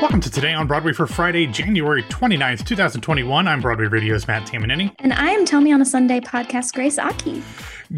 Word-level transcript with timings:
Welcome 0.00 0.20
to 0.20 0.30
Today 0.30 0.54
on 0.54 0.68
Broadway 0.68 0.92
for 0.92 1.08
Friday, 1.08 1.48
January 1.48 2.04
29th, 2.04 2.64
2021. 2.64 3.48
I'm 3.48 3.60
Broadway 3.60 3.86
Radio's 3.86 4.28
Matt 4.28 4.46
Tamanini. 4.46 4.94
And 5.00 5.12
I 5.12 5.30
am 5.30 5.44
Tell 5.44 5.60
Me 5.60 5.72
on 5.72 5.82
a 5.82 5.84
Sunday 5.84 6.20
podcast, 6.20 6.72
Grace 6.72 7.00
Aki. 7.00 7.42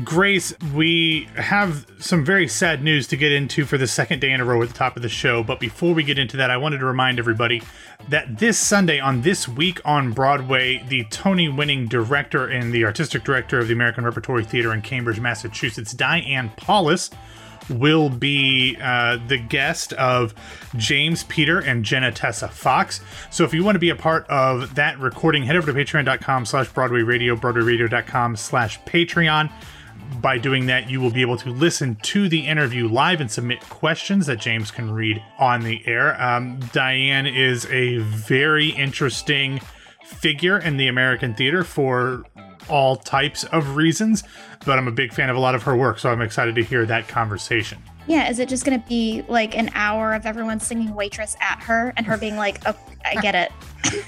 Grace, 0.02 0.54
we 0.74 1.28
have 1.34 1.84
some 1.98 2.24
very 2.24 2.48
sad 2.48 2.82
news 2.82 3.06
to 3.08 3.18
get 3.18 3.32
into 3.32 3.66
for 3.66 3.76
the 3.76 3.86
second 3.86 4.20
day 4.20 4.30
in 4.30 4.40
a 4.40 4.46
row 4.46 4.62
at 4.62 4.68
the 4.68 4.74
top 4.74 4.96
of 4.96 5.02
the 5.02 5.10
show. 5.10 5.42
But 5.42 5.60
before 5.60 5.92
we 5.92 6.02
get 6.02 6.18
into 6.18 6.38
that, 6.38 6.50
I 6.50 6.56
wanted 6.56 6.78
to 6.78 6.86
remind 6.86 7.18
everybody 7.18 7.60
that 8.08 8.38
this 8.38 8.56
Sunday 8.56 8.98
on 8.98 9.20
This 9.20 9.46
Week 9.46 9.78
on 9.84 10.12
Broadway, 10.12 10.82
the 10.88 11.04
Tony 11.10 11.50
winning 11.50 11.86
director 11.86 12.46
and 12.46 12.72
the 12.72 12.86
artistic 12.86 13.24
director 13.24 13.58
of 13.58 13.68
the 13.68 13.74
American 13.74 14.04
Repertory 14.04 14.44
Theater 14.44 14.72
in 14.72 14.80
Cambridge, 14.80 15.20
Massachusetts, 15.20 15.92
Diane 15.92 16.50
Paulus, 16.56 17.10
will 17.70 18.08
be 18.10 18.76
uh, 18.80 19.18
the 19.28 19.38
guest 19.38 19.92
of 19.94 20.34
James 20.76 21.24
Peter 21.24 21.60
and 21.60 21.84
Jenna 21.84 22.12
Tessa 22.12 22.48
Fox. 22.48 23.00
So 23.30 23.44
if 23.44 23.54
you 23.54 23.64
want 23.64 23.76
to 23.76 23.80
be 23.80 23.90
a 23.90 23.96
part 23.96 24.28
of 24.28 24.74
that 24.74 24.98
recording, 24.98 25.44
head 25.44 25.56
over 25.56 25.72
to 25.72 25.78
patreon.com 25.78 26.44
slash 26.46 26.68
Broadway 26.72 27.02
Radio, 27.02 27.36
broadwayradio.com 27.36 28.36
slash 28.36 28.80
Patreon. 28.82 29.50
By 30.20 30.38
doing 30.38 30.66
that, 30.66 30.90
you 30.90 31.00
will 31.00 31.12
be 31.12 31.20
able 31.20 31.36
to 31.38 31.50
listen 31.50 31.94
to 32.02 32.28
the 32.28 32.40
interview 32.40 32.88
live 32.88 33.20
and 33.20 33.30
submit 33.30 33.60
questions 33.60 34.26
that 34.26 34.40
James 34.40 34.70
can 34.70 34.90
read 34.90 35.22
on 35.38 35.62
the 35.62 35.86
air. 35.86 36.20
Um, 36.20 36.58
Diane 36.72 37.26
is 37.26 37.66
a 37.66 37.98
very 37.98 38.70
interesting 38.70 39.60
figure 40.04 40.58
in 40.58 40.76
the 40.76 40.88
American 40.88 41.34
theater 41.34 41.62
for 41.62 42.24
all 42.68 42.96
types 42.96 43.44
of 43.44 43.76
reasons, 43.76 44.24
but 44.64 44.78
I'm 44.78 44.88
a 44.88 44.92
big 44.92 45.12
fan 45.12 45.30
of 45.30 45.36
a 45.36 45.40
lot 45.40 45.54
of 45.54 45.62
her 45.64 45.76
work, 45.76 45.98
so 45.98 46.10
I'm 46.10 46.20
excited 46.20 46.54
to 46.56 46.62
hear 46.62 46.86
that 46.86 47.08
conversation. 47.08 47.78
Yeah, 48.06 48.28
is 48.28 48.38
it 48.38 48.48
just 48.48 48.64
going 48.64 48.80
to 48.80 48.88
be 48.88 49.22
like 49.28 49.56
an 49.56 49.70
hour 49.74 50.14
of 50.14 50.26
everyone 50.26 50.58
singing 50.58 50.94
waitress 50.94 51.36
at 51.40 51.62
her 51.62 51.92
and 51.96 52.06
her 52.06 52.16
being 52.16 52.36
like, 52.36 52.60
oh, 52.66 52.74
I 53.04 53.20
get 53.20 53.34
it. 53.34 53.52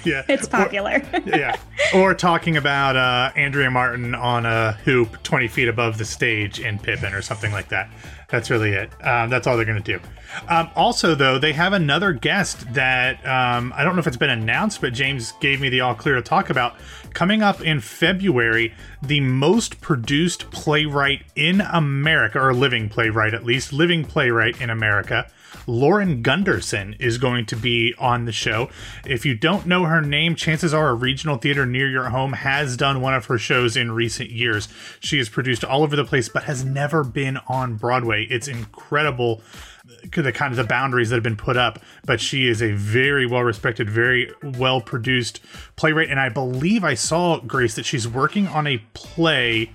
Yeah. 0.05 0.23
it's 0.29 0.47
popular. 0.47 1.03
Or, 1.13 1.21
yeah. 1.27 1.57
Or 1.95 2.15
talking 2.15 2.57
about 2.57 2.95
uh, 2.95 3.33
Andrea 3.35 3.71
Martin 3.71 4.15
on 4.15 4.47
a 4.47 4.73
hoop 4.85 5.23
20 5.23 5.49
feet 5.49 5.67
above 5.67 5.99
the 5.99 6.05
stage 6.05 6.61
in 6.61 6.79
Pippin 6.79 7.15
or 7.15 7.23
something 7.23 7.51
like 7.53 7.69
that. 7.69 7.91
That's 8.29 8.49
really 8.49 8.73
it. 8.73 8.91
Um, 9.05 9.29
that's 9.29 9.47
all 9.47 9.57
they're 9.57 9.65
going 9.67 9.83
to 9.83 9.99
do. 9.99 10.05
Um, 10.49 10.71
also, 10.77 11.15
though, 11.15 11.39
they 11.39 11.53
have 11.53 11.73
another 11.73 12.13
guest 12.13 12.73
that 12.75 13.27
um, 13.27 13.73
I 13.77 13.83
don't 13.83 13.95
know 13.97 14.01
if 14.01 14.07
it's 14.07 14.17
been 14.17 14.31
announced, 14.31 14.81
but 14.81 14.93
James 14.93 15.33
gave 15.41 15.61
me 15.61 15.69
the 15.69 15.81
all 15.81 15.95
clear 15.95 16.15
to 16.15 16.23
talk 16.23 16.49
about. 16.51 16.77
Coming 17.13 17.43
up 17.43 17.61
in 17.61 17.81
February, 17.81 18.75
the 19.03 19.21
most 19.21 19.81
produced 19.81 20.51
playwright 20.51 21.25
in 21.35 21.61
America, 21.61 22.41
or 22.41 22.55
living 22.55 22.89
playwright 22.89 23.35
at 23.35 23.45
least, 23.45 23.73
living 23.73 24.05
playwright 24.05 24.61
in 24.61 24.71
America. 24.71 25.27
Lauren 25.67 26.23
Gunderson 26.23 26.97
is 26.99 27.19
going 27.19 27.47
to 27.47 27.57
be 27.57 27.95
on 27.99 28.25
the 28.25 28.33
show. 28.33 28.71
If 29.07 29.25
you 29.25 29.35
don't 29.35 29.67
know 29.67 29.85
her 29.85 30.01
name, 30.01 30.35
chances 30.35 30.75
are 30.75 30.89
a 30.89 30.95
regional 30.95 31.37
theater 31.37 31.67
near 31.67 31.89
your 31.89 32.11
home 32.11 32.33
has 32.35 32.77
done 32.77 33.01
one 33.01 33.15
of 33.15 33.27
her 33.27 33.39
shows 33.39 33.77
in 33.77 33.93
recent 33.93 34.31
years. 34.31 34.69
She 35.01 35.19
has 35.19 35.29
produced 35.29 35.65
all 35.65 35.83
over 35.83 35.97
the 35.97 36.05
place, 36.05 36.29
but 36.29 36.45
has 36.45 36.65
never 36.65 37.05
been 37.05 37.39
on 37.49 37.77
Broadway. 37.77 38.25
It's 38.25 38.49
incredible 38.49 39.43
uh, 39.89 40.23
the 40.23 40.33
kind 40.33 40.53
of 40.53 40.57
the 40.57 40.65
boundaries 40.65 41.11
that 41.11 41.17
have 41.17 41.25
been 41.25 41.37
put 41.37 41.57
up 41.57 41.81
but 42.05 42.21
she 42.21 42.47
is 42.47 42.63
a 42.63 42.71
very 42.73 43.27
well 43.27 43.43
respected 43.43 43.91
very 43.91 44.31
well 44.43 44.81
produced 44.81 45.41
playwright 45.75 46.09
and 46.09 46.21
i 46.21 46.29
believe 46.29 46.85
i 46.85 46.95
saw 46.95 47.41
grace 47.41 47.75
that 47.75 47.85
she's 47.85 48.07
working 48.07 48.47
on 48.47 48.69
a 48.69 48.79
play 48.95 49.73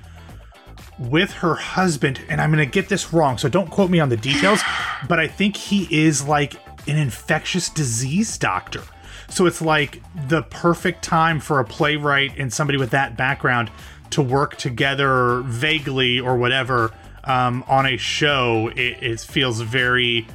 with 0.99 1.31
her 1.33 1.55
husband, 1.55 2.21
and 2.29 2.41
I'm 2.41 2.51
going 2.51 2.65
to 2.65 2.71
get 2.71 2.89
this 2.89 3.13
wrong, 3.13 3.37
so 3.37 3.49
don't 3.49 3.69
quote 3.69 3.89
me 3.89 3.99
on 3.99 4.09
the 4.09 4.17
details, 4.17 4.61
but 5.07 5.19
I 5.19 5.27
think 5.27 5.55
he 5.55 5.87
is 5.91 6.27
like 6.27 6.55
an 6.87 6.97
infectious 6.97 7.69
disease 7.69 8.37
doctor. 8.37 8.83
So 9.29 9.45
it's 9.45 9.61
like 9.61 10.01
the 10.27 10.43
perfect 10.43 11.03
time 11.03 11.39
for 11.39 11.59
a 11.59 11.65
playwright 11.65 12.37
and 12.37 12.51
somebody 12.51 12.77
with 12.77 12.91
that 12.91 13.17
background 13.17 13.69
to 14.11 14.21
work 14.21 14.55
together 14.55 15.41
vaguely 15.41 16.19
or 16.19 16.37
whatever 16.37 16.93
um, 17.25 17.63
on 17.67 17.85
a 17.85 17.97
show. 17.97 18.69
It, 18.69 19.03
it 19.03 19.19
feels 19.19 19.59
very, 19.59 20.27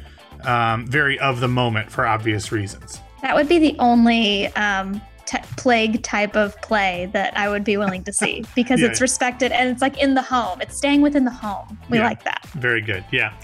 um, 0.44 0.86
very 0.86 1.19
of 1.19 1.41
the 1.41 1.48
moment 1.48 1.91
for 1.91 2.06
obvious 2.06 2.53
reasons. 2.53 3.00
That 3.22 3.34
would 3.34 3.48
be 3.48 3.59
the 3.59 3.76
only 3.78 4.48
um, 4.48 5.00
t- 5.27 5.38
plague 5.56 6.03
type 6.03 6.37
of 6.37 6.60
play 6.62 7.09
that 7.12 7.37
I 7.37 7.49
would 7.49 7.65
be 7.65 7.77
willing 7.77 8.05
to 8.05 8.12
see 8.12 8.44
because 8.55 8.81
yeah. 8.81 8.88
it's 8.88 9.00
respected 9.00 9.53
and 9.53 9.71
it's 9.71 9.83
like 9.83 9.99
in 9.99 10.15
the 10.15 10.22
home. 10.22 10.60
It's 10.60 10.77
staying 10.77 11.03
within 11.03 11.25
the 11.25 11.31
home. 11.31 11.78
We 11.88 11.99
yeah. 11.99 12.05
like 12.05 12.25
that. 12.25 12.47
Very 12.55 12.81
good. 12.81 13.05
Yeah. 13.10 13.34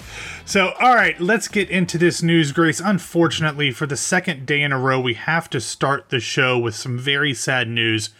So, 0.44 0.72
all 0.80 0.94
right, 0.94 1.20
let's 1.20 1.48
get 1.48 1.68
into 1.70 1.98
this 1.98 2.22
news, 2.22 2.52
Grace. 2.52 2.80
Unfortunately, 2.80 3.70
for 3.70 3.86
the 3.86 3.96
second 3.96 4.46
day 4.46 4.62
in 4.62 4.72
a 4.72 4.78
row, 4.78 5.00
we 5.00 5.14
have 5.14 5.50
to 5.50 5.60
start 5.60 6.08
the 6.08 6.20
show 6.20 6.58
with 6.58 6.74
some 6.74 6.98
very 6.98 7.34
sad 7.34 7.68
news 7.68 8.10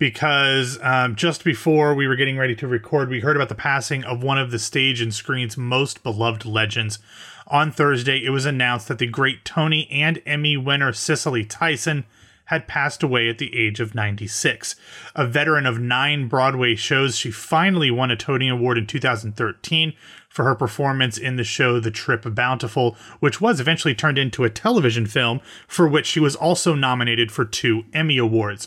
because 0.00 0.78
um, 0.82 1.14
just 1.14 1.44
before 1.44 1.94
we 1.94 2.08
were 2.08 2.16
getting 2.16 2.38
ready 2.38 2.56
to 2.56 2.66
record, 2.66 3.10
we 3.10 3.20
heard 3.20 3.36
about 3.36 3.50
the 3.50 3.54
passing 3.54 4.02
of 4.02 4.22
one 4.22 4.38
of 4.38 4.50
the 4.50 4.58
stage 4.58 5.00
and 5.00 5.14
screen's 5.14 5.56
most 5.56 6.02
beloved 6.02 6.44
legends. 6.44 6.98
On 7.46 7.70
Thursday, 7.70 8.24
it 8.24 8.30
was 8.30 8.46
announced 8.46 8.88
that 8.88 8.98
the 8.98 9.06
great 9.06 9.44
Tony 9.44 9.88
and 9.90 10.22
Emmy 10.24 10.56
winner 10.56 10.92
Cicely 10.92 11.44
Tyson 11.44 12.06
had 12.50 12.66
passed 12.66 13.04
away 13.04 13.28
at 13.28 13.38
the 13.38 13.56
age 13.56 13.78
of 13.78 13.94
96. 13.94 14.74
A 15.14 15.24
veteran 15.24 15.66
of 15.66 15.78
nine 15.78 16.26
Broadway 16.26 16.74
shows, 16.74 17.16
she 17.16 17.30
finally 17.30 17.92
won 17.92 18.10
a 18.10 18.16
Tony 18.16 18.48
Award 18.48 18.76
in 18.76 18.88
2013 18.88 19.92
for 20.28 20.44
her 20.44 20.56
performance 20.56 21.16
in 21.16 21.36
the 21.36 21.44
show 21.44 21.78
The 21.78 21.92
Trip 21.92 22.24
Bountiful, 22.34 22.96
which 23.20 23.40
was 23.40 23.60
eventually 23.60 23.94
turned 23.94 24.18
into 24.18 24.42
a 24.42 24.50
television 24.50 25.06
film, 25.06 25.40
for 25.68 25.86
which 25.86 26.06
she 26.06 26.18
was 26.18 26.34
also 26.34 26.74
nominated 26.74 27.30
for 27.30 27.44
two 27.44 27.84
Emmy 27.92 28.18
Awards. 28.18 28.66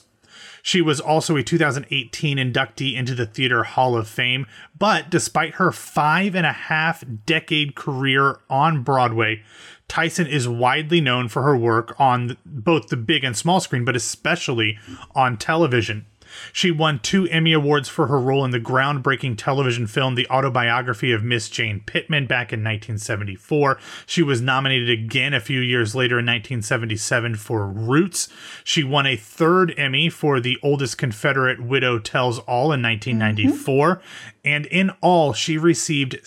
She 0.61 0.81
was 0.81 1.01
also 1.01 1.35
a 1.35 1.43
2018 1.43 2.37
inductee 2.37 2.95
into 2.95 3.13
the 3.13 3.25
Theater 3.25 3.65
Hall 3.65 3.97
of 3.97 4.07
Fame, 4.07 4.47
but 4.79 5.09
despite 5.09 5.55
her 5.55 5.73
five 5.73 6.35
and 6.35 6.45
a 6.45 6.53
half 6.53 7.03
decade 7.25 7.75
career 7.75 8.39
on 8.49 8.81
Broadway, 8.81 9.43
Tyson 9.87 10.27
is 10.27 10.47
widely 10.47 11.01
known 11.01 11.27
for 11.27 11.43
her 11.43 11.55
work 11.55 11.99
on 11.99 12.37
both 12.45 12.87
the 12.87 12.97
big 12.97 13.23
and 13.23 13.37
small 13.37 13.59
screen, 13.59 13.85
but 13.85 13.95
especially 13.95 14.79
on 15.13 15.37
television. 15.37 16.05
She 16.51 16.71
won 16.71 16.99
two 16.99 17.27
Emmy 17.27 17.53
Awards 17.53 17.89
for 17.89 18.07
her 18.07 18.19
role 18.19 18.45
in 18.45 18.51
the 18.51 18.59
groundbreaking 18.59 19.37
television 19.37 19.87
film 19.87 20.15
The 20.15 20.29
Autobiography 20.29 21.11
of 21.11 21.23
Miss 21.23 21.49
Jane 21.49 21.81
Pittman 21.85 22.27
back 22.27 22.51
in 22.51 22.59
1974. 22.59 23.77
She 24.05 24.23
was 24.23 24.41
nominated 24.41 24.89
again 24.89 25.33
a 25.33 25.39
few 25.39 25.59
years 25.59 25.95
later 25.95 26.19
in 26.19 26.25
1977 26.25 27.35
for 27.35 27.67
Roots. 27.67 28.29
She 28.63 28.83
won 28.83 29.05
a 29.05 29.15
third 29.15 29.73
Emmy 29.77 30.09
for 30.09 30.39
The 30.39 30.57
Oldest 30.63 30.97
Confederate 30.97 31.63
Widow 31.63 31.99
Tells 31.99 32.39
All 32.39 32.71
in 32.71 32.81
1994. 32.81 33.95
Mm-hmm. 33.95 34.03
And 34.45 34.65
in 34.67 34.91
all, 35.01 35.33
she 35.33 35.57
received 35.57 36.19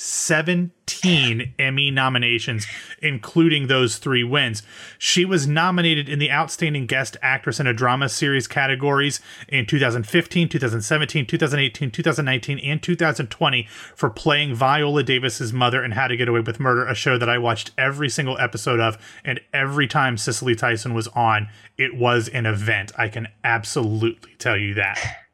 17 0.88 1.54
Emmy 1.58 1.91
nominations, 1.91 2.66
including 3.02 3.66
those 3.66 3.98
three 3.98 4.22
wins. 4.22 4.62
She 4.98 5.24
was 5.24 5.47
nominated 5.47 6.08
in 6.08 6.19
the 6.19 6.30
Outstanding 6.30 6.86
Guest 6.86 7.16
Actress 7.22 7.58
in 7.58 7.66
a 7.66 7.72
Drama 7.72 8.08
Series 8.08 8.47
categories 8.47 9.20
in 9.48 9.66
2015, 9.66 10.48
2017, 10.48 11.26
2018, 11.26 11.91
2019, 11.91 12.58
and 12.60 12.82
2020 12.82 13.69
for 13.94 14.10
playing 14.10 14.54
Viola 14.54 15.02
Davis's 15.02 15.52
mother 15.52 15.84
in 15.84 15.92
How 15.92 16.06
to 16.06 16.16
Get 16.16 16.28
Away 16.28 16.41
with 16.41 16.60
Murder, 16.60 16.86
a 16.86 16.94
show 16.94 17.19
that 17.19 17.28
I 17.28 17.38
watched 17.38 17.72
every 17.76 18.08
single 18.08 18.38
episode 18.38 18.80
of. 18.80 18.96
And 19.25 19.41
every 19.52 19.88
time 19.88 20.16
Cicely 20.16 20.54
Tyson 20.54 20.94
was 20.94 21.08
on, 21.08 21.48
it 21.76 21.96
was 21.96 22.28
an 22.28 22.46
event. 22.46 22.92
I 22.96 23.08
can 23.08 23.28
absolutely 23.42 24.34
tell 24.38 24.56
you 24.56 24.75
that. 24.75 25.25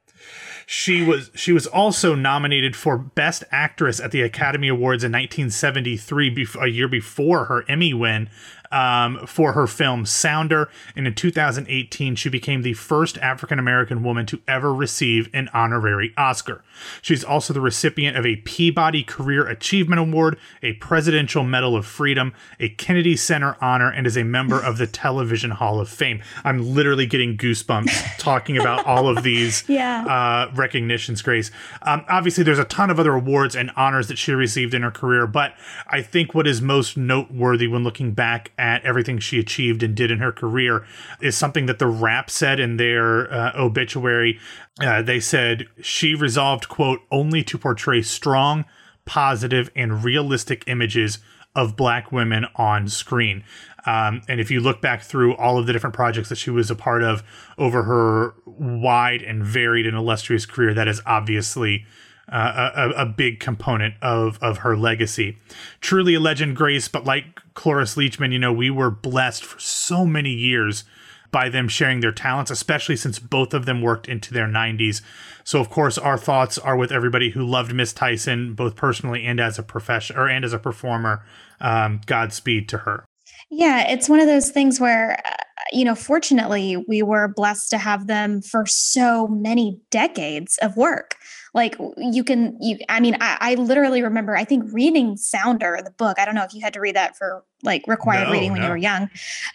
She 0.75 1.03
was 1.03 1.31
she 1.34 1.53
was 1.53 1.66
also 1.66 2.15
nominated 2.15 2.75
for 2.75 2.97
Best 2.97 3.44
Actress 3.53 4.00
at 4.00 4.10
the 4.10 4.22
Academy 4.22 4.69
Awards 4.69 5.05
in 5.05 5.12
1973, 5.12 6.47
a 6.59 6.66
year 6.66 6.88
before 6.88 7.44
her 7.44 7.62
Emmy 7.69 7.93
win 7.93 8.31
um, 8.71 9.27
for 9.27 9.53
her 9.53 9.66
film 9.66 10.07
Sounder. 10.07 10.71
And 10.97 11.07
in 11.07 11.15
2018, 11.15 12.16
she 12.16 12.30
became 12.30 12.63
the 12.63 12.72
first 12.72 13.19
African 13.19 13.59
American 13.59 14.03
woman 14.03 14.24
to 14.24 14.41
ever 14.48 14.74
receive 14.74 15.28
an 15.34 15.51
honorary 15.53 16.15
Oscar. 16.16 16.65
She's 17.00 17.24
also 17.24 17.52
the 17.52 17.60
recipient 17.60 18.16
of 18.16 18.26
a 18.26 18.36
Peabody 18.36 19.02
Career 19.02 19.46
Achievement 19.46 20.00
Award, 20.00 20.38
a 20.62 20.74
Presidential 20.74 21.44
Medal 21.44 21.76
of 21.76 21.86
Freedom, 21.86 22.32
a 22.60 22.68
Kennedy 22.70 23.16
Center 23.16 23.56
honor, 23.60 23.90
and 23.90 24.06
is 24.06 24.16
a 24.16 24.24
member 24.24 24.60
of 24.60 24.78
the 24.78 24.86
Television 24.86 25.50
Hall 25.50 25.80
of 25.80 25.88
Fame. 25.88 26.22
I'm 26.44 26.74
literally 26.74 27.06
getting 27.06 27.36
goosebumps 27.36 28.18
talking 28.18 28.56
about 28.56 28.86
all 28.86 29.08
of 29.08 29.22
these 29.22 29.64
yeah. 29.68 30.04
uh, 30.06 30.54
recognitions, 30.54 31.22
Grace. 31.22 31.50
Um, 31.82 32.04
obviously, 32.08 32.44
there's 32.44 32.58
a 32.58 32.64
ton 32.64 32.90
of 32.90 32.98
other 32.98 33.14
awards 33.14 33.56
and 33.56 33.70
honors 33.76 34.08
that 34.08 34.18
she 34.18 34.32
received 34.32 34.74
in 34.74 34.82
her 34.82 34.90
career, 34.90 35.26
but 35.26 35.54
I 35.86 36.02
think 36.02 36.34
what 36.34 36.46
is 36.46 36.60
most 36.60 36.96
noteworthy 36.96 37.66
when 37.66 37.84
looking 37.84 38.12
back 38.12 38.52
at 38.58 38.84
everything 38.84 39.18
she 39.18 39.38
achieved 39.38 39.82
and 39.82 39.94
did 39.94 40.10
in 40.10 40.18
her 40.18 40.32
career 40.32 40.84
is 41.20 41.36
something 41.36 41.66
that 41.66 41.78
TheWrap 41.78 42.30
said 42.30 42.60
in 42.60 42.76
their 42.76 43.32
uh, 43.32 43.52
obituary. 43.56 44.38
Uh, 44.80 45.03
they 45.03 45.21
said 45.21 45.66
she 45.83 46.15
resolved, 46.15 46.69
quote, 46.69 47.01
only 47.10 47.45
to 47.45 47.59
portray 47.59 48.03
strong, 48.03 48.65
positive, 49.04 49.71
and 49.77 50.03
realistic 50.03 50.65
images 50.66 51.19
of 51.54 51.77
black 51.77 52.10
women 52.10 52.47
on 52.57 52.89
screen. 52.89 53.45
Um, 53.84 54.22
and 54.28 54.41
if 54.41 54.51
you 54.51 54.60
look 54.60 54.80
back 54.80 55.03
through 55.03 55.34
all 55.36 55.59
of 55.59 55.66
the 55.66 55.72
different 55.72 55.95
projects 55.95 56.28
that 56.28 56.39
she 56.39 56.51
was 56.51 56.71
a 56.71 56.74
part 56.74 57.03
of 57.03 57.22
over 57.59 57.83
her 57.83 58.34
wide 58.47 59.22
and 59.22 59.45
varied 59.45 59.86
and 59.86 59.97
illustrious 59.97 60.47
career, 60.47 60.72
that 60.72 60.89
is 60.89 61.03
obviously 61.04 61.84
uh, 62.30 62.71
a, 62.75 63.03
a, 63.03 63.07
big 63.07 63.41
component 63.41 63.95
of 64.01 64.39
of 64.41 64.59
her 64.59 64.77
legacy. 64.77 65.36
Truly 65.80 66.15
a 66.15 66.21
legend, 66.21 66.57
Grace. 66.57 66.89
But 66.89 67.04
like 67.04 67.41
Cloris 67.54 67.97
Leachman, 67.97 68.33
you 68.33 68.39
know, 68.39 68.53
we 68.53 68.71
were 68.71 68.91
blessed 68.91 69.45
for 69.45 69.59
so 69.59 70.07
many 70.07 70.30
years 70.30 70.84
by 71.32 71.48
them 71.48 71.66
sharing 71.66 72.00
their 72.00 72.12
talents, 72.12 72.50
especially 72.50 72.94
since 72.94 73.18
both 73.18 73.54
of 73.54 73.64
them 73.64 73.80
worked 73.80 74.06
into 74.06 74.32
their 74.32 74.46
90s. 74.46 75.00
So, 75.42 75.60
of 75.60 75.70
course, 75.70 75.98
our 75.98 76.18
thoughts 76.18 76.58
are 76.58 76.76
with 76.76 76.92
everybody 76.92 77.30
who 77.30 77.44
loved 77.44 77.74
Miss 77.74 77.92
Tyson, 77.92 78.54
both 78.54 78.76
personally 78.76 79.24
and 79.24 79.40
as 79.40 79.58
a 79.58 79.62
profession 79.62 80.16
or 80.16 80.28
and 80.28 80.44
as 80.44 80.52
a 80.52 80.58
performer. 80.58 81.24
Um, 81.60 82.00
Godspeed 82.06 82.68
to 82.68 82.78
her. 82.78 83.04
Yeah, 83.50 83.90
it's 83.90 84.08
one 84.08 84.20
of 84.20 84.26
those 84.26 84.50
things 84.50 84.78
where, 84.78 85.20
uh, 85.24 85.34
you 85.72 85.84
know, 85.84 85.94
fortunately, 85.94 86.76
we 86.76 87.02
were 87.02 87.28
blessed 87.28 87.70
to 87.70 87.78
have 87.78 88.06
them 88.06 88.42
for 88.42 88.66
so 88.66 89.26
many 89.26 89.80
decades 89.90 90.58
of 90.62 90.76
work 90.76 91.16
like 91.54 91.76
you 91.98 92.24
can 92.24 92.56
you 92.60 92.78
i 92.88 93.00
mean 93.00 93.16
I, 93.20 93.36
I, 93.40 93.54
literally 93.56 94.02
remember 94.02 94.36
i 94.36 94.44
think 94.44 94.72
reading 94.72 95.16
sounder 95.16 95.78
the 95.84 95.90
book 95.90 96.18
i 96.18 96.24
don't 96.24 96.34
know 96.34 96.44
if 96.44 96.54
you 96.54 96.60
had 96.62 96.72
to 96.74 96.80
read 96.80 96.96
that 96.96 97.16
for 97.16 97.44
like 97.62 97.84
required 97.86 98.26
no, 98.26 98.32
reading 98.32 98.53
when 98.53 98.60
no. 98.60 98.66
you 98.66 98.70
were 98.72 98.76
young. 98.76 99.09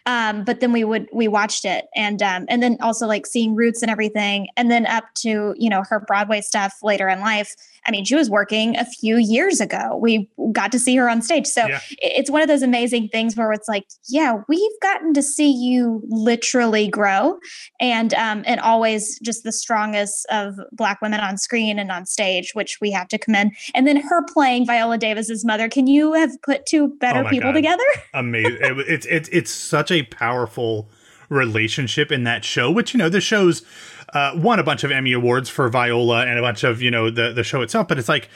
Um, 0.05 0.43
but 0.43 0.59
then 0.59 0.71
we 0.71 0.83
would 0.83 1.07
we 1.11 1.27
watched 1.27 1.65
it. 1.65 1.85
And 1.95 2.21
um, 2.21 2.45
and 2.49 2.63
then 2.63 2.77
also 2.81 3.05
like 3.07 3.25
seeing 3.25 3.55
roots 3.55 3.81
and 3.81 3.91
everything. 3.91 4.47
And 4.55 4.71
then 4.71 4.85
up 4.85 5.05
to 5.15 5.53
you 5.57 5.69
know 5.69 5.83
her 5.89 5.99
broadway 5.99 6.41
stuff 6.41 6.75
later 6.81 7.09
in 7.09 7.19
life. 7.19 7.53
I 7.87 7.91
mean 7.91 8.05
she 8.05 8.15
was 8.15 8.29
working 8.29 8.77
a 8.77 8.85
few 8.85 9.17
years 9.17 9.61
ago. 9.61 9.97
We 10.01 10.29
got 10.51 10.71
to 10.71 10.79
see 10.79 10.95
her 10.97 11.09
on 11.09 11.21
stage. 11.21 11.47
So 11.47 11.67
yeah. 11.67 11.79
it's 11.99 12.31
one 12.31 12.41
of 12.41 12.47
those 12.47 12.61
amazing 12.61 13.09
things 13.09 13.35
where 13.35 13.51
it's 13.51 13.67
like 13.67 13.85
yeah 14.07 14.41
we've 14.47 14.79
gotten 14.81 15.13
to 15.13 15.21
see 15.21 15.51
you 15.51 16.01
literally 16.07 16.87
grow. 16.87 17.37
And 17.79 18.13
um, 18.13 18.43
and 18.45 18.59
always 18.61 19.19
just 19.19 19.43
the 19.43 19.51
strongest 19.51 20.25
of 20.29 20.55
black 20.71 21.01
women 21.01 21.19
on 21.19 21.37
screen 21.37 21.77
and 21.79 21.91
on 21.91 22.05
stage 22.05 22.51
which 22.53 22.79
we 22.79 22.91
have 22.91 23.07
to 23.09 23.17
commend. 23.17 23.53
And 23.75 23.85
then 23.85 23.97
her 23.97 24.23
playing 24.25 24.65
viola 24.65 24.97
davis's 24.97 25.43
mother. 25.43 25.67
Can 25.67 25.87
you 25.87 26.13
have 26.13 26.31
put 26.41 26.65
two 26.65 26.87
better 26.99 27.25
oh 27.25 27.29
people 27.29 27.49
God. 27.49 27.53
together 27.53 27.83
amazing. 28.13 28.57
It, 28.61 28.77
it's 28.87 29.05
it's 29.05 29.29
it's 29.29 29.51
such 29.51 29.91
a 29.91 30.03
powerful 30.03 30.89
relationship 31.29 32.11
in 32.11 32.23
that 32.23 32.45
show. 32.45 32.71
Which 32.71 32.93
you 32.93 32.97
know 32.97 33.09
the 33.09 33.21
show's 33.21 33.63
uh, 34.13 34.31
won 34.35 34.59
a 34.59 34.63
bunch 34.63 34.83
of 34.83 34.91
Emmy 34.91 35.13
awards 35.13 35.49
for 35.49 35.69
Viola 35.69 36.25
and 36.25 36.39
a 36.39 36.41
bunch 36.41 36.63
of 36.63 36.81
you 36.81 36.91
know 36.91 37.09
the 37.09 37.33
the 37.33 37.43
show 37.43 37.61
itself. 37.61 37.87
But 37.87 37.99
it's 37.99 38.09
like 38.09 38.29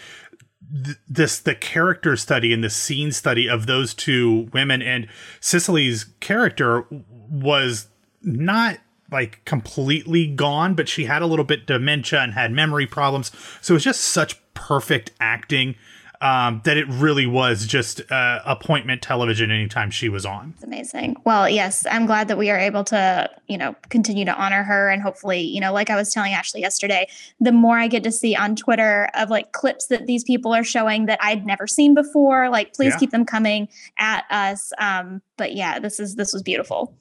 th- 0.84 0.98
this 1.08 1.40
the 1.40 1.56
character 1.56 2.16
study 2.16 2.54
and 2.54 2.64
the 2.64 2.70
scene 2.70 3.12
study 3.12 3.48
of 3.48 3.66
those 3.66 3.94
two 3.94 4.50
women 4.54 4.82
and 4.82 5.08
Cicely's 5.40 6.06
character 6.20 6.86
was 7.30 7.88
not 8.22 8.78
like 9.12 9.44
completely 9.46 10.28
gone, 10.28 10.74
but 10.74 10.88
she 10.88 11.06
had 11.06 11.22
a 11.22 11.26
little 11.26 11.46
bit 11.46 11.68
dementia 11.68 12.22
and 12.22 12.34
had 12.34 12.52
memory 12.52 12.88
problems. 12.88 13.32
So 13.62 13.74
it 13.74 13.76
was 13.76 13.84
just 13.84 14.02
such 14.02 14.40
perfect 14.54 15.12
acting 15.20 15.76
um, 16.22 16.62
that 16.66 16.78
it 16.78 16.88
really 16.88 17.26
was 17.26 17.66
just 17.66 18.00
uh, 18.12 18.40
appointment 18.46 19.02
television 19.02 19.50
anytime 19.50 19.90
she 19.90 20.08
was 20.08 20.24
on. 20.26 20.54
It's 20.56 20.64
amazing. 20.64 21.18
Well, 21.26 21.50
yes, 21.50 21.86
I'm 21.90 22.06
glad 22.06 22.28
that 22.28 22.38
we 22.38 22.52
are 22.52 22.60
able 22.60 22.84
to, 22.86 23.30
you 23.48 23.58
know, 23.58 23.76
continue 23.90 24.24
to 24.26 24.36
honor 24.36 24.62
her 24.62 24.90
and 24.90 25.02
hopefully, 25.02 25.42
you 25.42 25.60
know, 25.60 25.74
like 25.74 25.90
I 25.90 25.96
was 25.96 26.12
telling 26.12 26.34
Ashley 26.34 26.62
yesterday, 26.62 27.08
the 27.40 27.52
more 27.52 27.78
I 27.78 27.88
get 27.88 28.04
to 28.04 28.12
see 28.12 28.36
on 28.36 28.56
Twitter 28.56 29.10
of 29.16 29.32
like 29.32 29.52
clips 29.52 29.88
that 29.88 30.06
these 30.06 30.24
people 30.24 30.54
are 30.54 30.64
showing 30.64 31.08
that 31.08 31.18
I'd 31.22 31.46
never 31.46 31.66
seen 31.66 31.96
before, 31.96 32.50
like 32.50 32.74
please 32.74 32.94
yeah. 32.94 33.00
keep 33.00 33.10
them 33.10 33.26
coming 33.26 33.68
at 33.98 34.26
us. 34.30 34.72
Um, 34.78 35.24
but 35.38 35.56
yeah, 35.56 35.80
this 35.80 36.00
is 36.00 36.16
this 36.16 36.34
was 36.34 36.44
beautiful. 36.44 36.96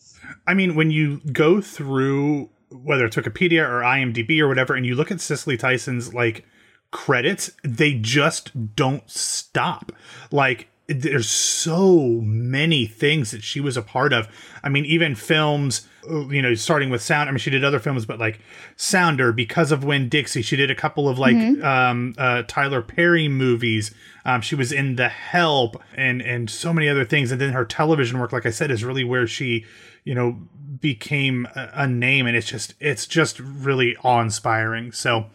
I 0.46 0.54
mean, 0.54 0.74
when 0.74 0.90
you 0.90 1.20
go 1.32 1.60
through 1.60 2.48
whether 2.70 3.04
it's 3.04 3.16
Wikipedia 3.16 3.68
or 3.68 3.80
IMDb 3.80 4.40
or 4.40 4.48
whatever, 4.48 4.74
and 4.74 4.86
you 4.86 4.94
look 4.94 5.10
at 5.10 5.20
Cicely 5.20 5.56
Tyson's 5.56 6.14
like 6.14 6.46
credits, 6.90 7.50
they 7.62 7.94
just 7.94 8.74
don't 8.74 9.08
stop. 9.10 9.92
Like 10.30 10.68
there's 10.90 11.28
so 11.28 12.20
many 12.22 12.84
things 12.84 13.30
that 13.30 13.44
she 13.44 13.60
was 13.60 13.76
a 13.76 13.82
part 13.82 14.12
of. 14.12 14.28
I 14.62 14.68
mean, 14.68 14.84
even 14.84 15.14
films, 15.14 15.86
you 16.08 16.42
know, 16.42 16.54
starting 16.54 16.90
with 16.90 17.00
sound. 17.00 17.28
I 17.28 17.32
mean, 17.32 17.38
she 17.38 17.50
did 17.50 17.62
other 17.62 17.78
films, 17.78 18.06
but 18.06 18.18
like 18.18 18.40
Sounder, 18.76 19.32
because 19.32 19.70
of 19.70 19.84
Winn-Dixie, 19.84 20.42
she 20.42 20.56
did 20.56 20.68
a 20.68 20.74
couple 20.74 21.08
of 21.08 21.16
like 21.16 21.36
mm-hmm. 21.36 21.64
um, 21.64 22.14
uh, 22.18 22.42
Tyler 22.48 22.82
Perry 22.82 23.28
movies. 23.28 23.94
Um, 24.24 24.40
she 24.40 24.56
was 24.56 24.72
in 24.72 24.96
The 24.96 25.08
Help 25.08 25.80
and 25.94 26.20
and 26.20 26.50
so 26.50 26.72
many 26.72 26.88
other 26.88 27.04
things. 27.04 27.30
And 27.30 27.40
then 27.40 27.52
her 27.52 27.64
television 27.64 28.18
work, 28.18 28.32
like 28.32 28.46
I 28.46 28.50
said, 28.50 28.70
is 28.72 28.82
really 28.82 29.04
where 29.04 29.28
she, 29.28 29.64
you 30.04 30.14
know, 30.14 30.40
became 30.80 31.46
a, 31.54 31.70
a 31.74 31.86
name. 31.86 32.26
And 32.26 32.36
it's 32.36 32.48
just 32.48 32.74
it's 32.80 33.06
just 33.06 33.38
really 33.38 33.96
awe 34.02 34.20
inspiring. 34.20 34.90
So 34.90 35.26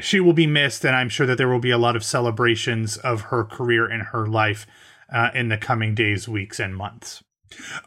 she 0.00 0.20
will 0.20 0.32
be 0.32 0.46
missed, 0.46 0.84
and 0.84 0.94
I'm 0.94 1.08
sure 1.08 1.26
that 1.26 1.38
there 1.38 1.48
will 1.48 1.60
be 1.60 1.70
a 1.70 1.78
lot 1.78 1.96
of 1.96 2.04
celebrations 2.04 2.96
of 2.96 3.22
her 3.22 3.44
career 3.44 3.86
and 3.86 4.02
her 4.02 4.26
life 4.26 4.66
uh, 5.12 5.30
in 5.34 5.48
the 5.48 5.56
coming 5.56 5.94
days, 5.94 6.28
weeks, 6.28 6.58
and 6.58 6.76
months. 6.76 7.22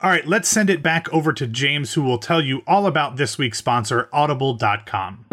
All 0.01 0.09
right, 0.09 0.25
let's 0.25 0.47
send 0.47 0.69
it 0.69 0.81
back 0.81 1.11
over 1.13 1.33
to 1.33 1.45
James, 1.45 1.93
who 1.93 2.01
will 2.01 2.17
tell 2.17 2.41
you 2.41 2.61
all 2.65 2.85
about 2.85 3.17
this 3.17 3.37
week's 3.37 3.57
sponsor, 3.57 4.09
Audible.com. 4.13 5.25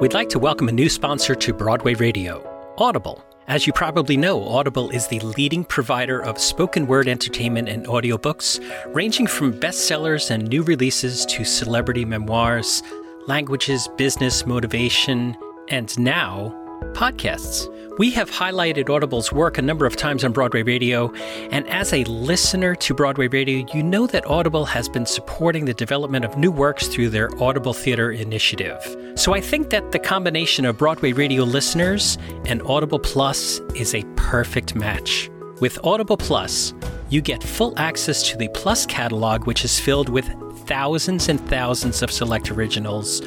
We'd 0.00 0.14
like 0.14 0.30
to 0.30 0.38
welcome 0.38 0.68
a 0.68 0.72
new 0.72 0.88
sponsor 0.88 1.34
to 1.34 1.52
Broadway 1.52 1.94
Radio, 1.94 2.74
Audible. 2.78 3.22
As 3.50 3.66
you 3.66 3.72
probably 3.72 4.16
know, 4.16 4.46
Audible 4.46 4.90
is 4.90 5.08
the 5.08 5.18
leading 5.18 5.64
provider 5.64 6.22
of 6.22 6.38
spoken 6.38 6.86
word 6.86 7.08
entertainment 7.08 7.68
and 7.68 7.84
audiobooks, 7.86 8.60
ranging 8.94 9.26
from 9.26 9.52
bestsellers 9.52 10.30
and 10.30 10.48
new 10.48 10.62
releases 10.62 11.26
to 11.26 11.44
celebrity 11.44 12.04
memoirs, 12.04 12.80
languages, 13.26 13.88
business, 13.96 14.46
motivation, 14.46 15.36
and 15.68 15.98
now 15.98 16.54
podcasts. 16.92 17.66
We 18.00 18.10
have 18.12 18.30
highlighted 18.30 18.88
Audible's 18.88 19.30
work 19.30 19.58
a 19.58 19.60
number 19.60 19.84
of 19.84 19.94
times 19.94 20.24
on 20.24 20.32
Broadway 20.32 20.62
Radio, 20.62 21.12
and 21.50 21.68
as 21.68 21.92
a 21.92 22.02
listener 22.04 22.74
to 22.76 22.94
Broadway 22.94 23.28
Radio, 23.28 23.66
you 23.74 23.82
know 23.82 24.06
that 24.06 24.24
Audible 24.24 24.64
has 24.64 24.88
been 24.88 25.04
supporting 25.04 25.66
the 25.66 25.74
development 25.74 26.24
of 26.24 26.38
new 26.38 26.50
works 26.50 26.88
through 26.88 27.10
their 27.10 27.28
Audible 27.42 27.74
Theater 27.74 28.10
initiative. 28.10 28.78
So 29.16 29.34
I 29.34 29.42
think 29.42 29.68
that 29.68 29.92
the 29.92 29.98
combination 29.98 30.64
of 30.64 30.78
Broadway 30.78 31.12
Radio 31.12 31.44
listeners 31.44 32.16
and 32.46 32.62
Audible 32.62 33.00
Plus 33.00 33.60
is 33.74 33.94
a 33.94 34.02
perfect 34.16 34.74
match. 34.74 35.30
With 35.60 35.78
Audible 35.84 36.16
Plus, 36.16 36.72
you 37.10 37.20
get 37.20 37.42
full 37.44 37.78
access 37.78 38.30
to 38.30 38.38
the 38.38 38.48
Plus 38.54 38.86
catalog, 38.86 39.46
which 39.46 39.62
is 39.62 39.78
filled 39.78 40.08
with 40.08 40.26
thousands 40.66 41.28
and 41.28 41.38
thousands 41.50 42.00
of 42.02 42.10
select 42.10 42.50
originals 42.50 43.20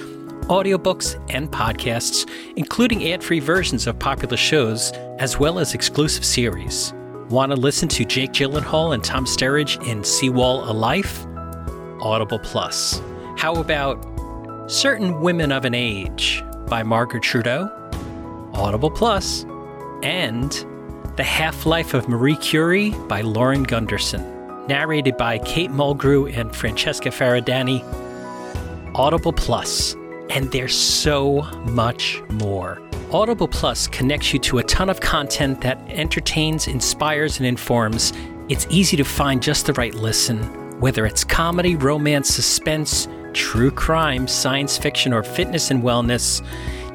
audiobooks, 0.43 1.19
and 1.33 1.51
podcasts, 1.51 2.29
including 2.55 3.11
ad 3.11 3.23
free 3.23 3.39
versions 3.39 3.87
of 3.87 3.97
popular 3.99 4.37
shows, 4.37 4.91
as 5.19 5.39
well 5.39 5.59
as 5.59 5.73
exclusive 5.73 6.25
series. 6.25 6.93
Want 7.29 7.51
to 7.51 7.55
listen 7.55 7.87
to 7.89 8.05
Jake 8.05 8.31
Gyllenhaal 8.31 8.93
and 8.93 9.03
Tom 9.03 9.25
Sturridge 9.25 9.85
in 9.87 10.03
Sea 10.03 10.29
Wall/A 10.29 10.73
Life? 10.73 11.25
Audible 12.01 12.39
Plus. 12.39 13.01
How 13.37 13.55
about 13.55 14.05
Certain 14.67 15.21
Women 15.21 15.51
of 15.51 15.65
an 15.65 15.73
Age 15.73 16.43
by 16.67 16.83
Margaret 16.83 17.23
Trudeau? 17.23 17.69
Audible 18.53 18.91
Plus. 18.91 19.45
And 20.03 20.51
The 21.15 21.23
Half 21.23 21.65
Life 21.65 21.93
of 21.93 22.07
Marie 22.09 22.35
Curie 22.35 22.91
by 23.07 23.21
Lauren 23.21 23.63
Gunderson. 23.63 24.21
Narrated 24.67 25.17
by 25.17 25.39
Kate 25.39 25.71
Mulgrew 25.71 26.37
and 26.37 26.55
Francesca 26.55 27.09
Faridany. 27.09 27.83
Audible 28.95 29.33
Plus 29.33 29.95
and 30.33 30.51
there's 30.51 30.75
so 30.75 31.43
much 31.69 32.21
more. 32.31 32.81
Audible 33.11 33.47
Plus 33.47 33.87
connects 33.87 34.33
you 34.33 34.39
to 34.39 34.57
a 34.57 34.63
ton 34.63 34.89
of 34.89 34.99
content 34.99 35.61
that 35.61 35.79
entertains, 35.87 36.67
inspires, 36.67 37.37
and 37.37 37.45
informs. 37.45 38.11
It's 38.49 38.65
easy 38.69 38.97
to 38.97 39.03
find 39.03 39.41
just 39.41 39.67
the 39.67 39.73
right 39.73 39.93
listen, 39.93 40.39
whether 40.79 41.05
it's 41.05 41.23
comedy, 41.23 41.75
romance, 41.75 42.29
suspense, 42.29 43.07
true 43.33 43.69
crime, 43.69 44.27
science 44.27 44.77
fiction, 44.77 45.13
or 45.13 45.21
fitness 45.21 45.69
and 45.69 45.83
wellness. 45.83 46.43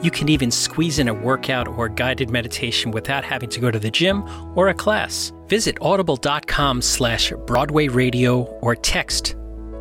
You 0.03 0.11
can 0.11 0.29
even 0.29 0.51
squeeze 0.51 0.99
in 0.99 1.09
a 1.09 1.15
workout 1.15 1.69
or 1.69 1.89
guided 1.89 2.31
meditation 2.31 2.91
without 2.91 3.25
having 3.25 3.49
to 3.51 3.61
go 3.61 3.71
to 3.71 3.79
the 3.79 3.91
gym 3.91 4.25
or 4.57 4.69
a 4.69 4.75
class. 4.75 5.33
Visit 5.47 5.79
audible.com 5.81 6.83
slash 6.83 7.33
Broadway 7.47 7.87
Radio 7.89 8.43
or 8.61 8.75
text 8.75 9.37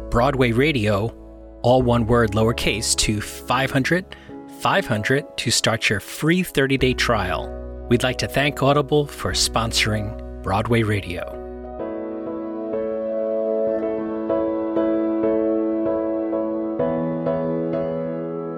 Broadway 0.10 0.52
Radio 0.52 1.27
all 1.68 1.82
one 1.82 2.08
word 2.08 2.32
lowercase, 2.32 2.96
to 2.96 3.20
500 3.20 4.16
500 4.60 5.38
to 5.38 5.52
start 5.52 5.90
your 5.90 6.00
free 6.00 6.42
30 6.42 6.78
day 6.78 6.94
trial. 6.94 7.54
We'd 7.90 8.04
like 8.04 8.18
to 8.20 8.28
thank 8.28 8.64
Audible 8.64 9.06
for 9.06 9.34
sponsoring 9.34 10.44
Broadway 10.44 10.84
Radio. 10.84 11.44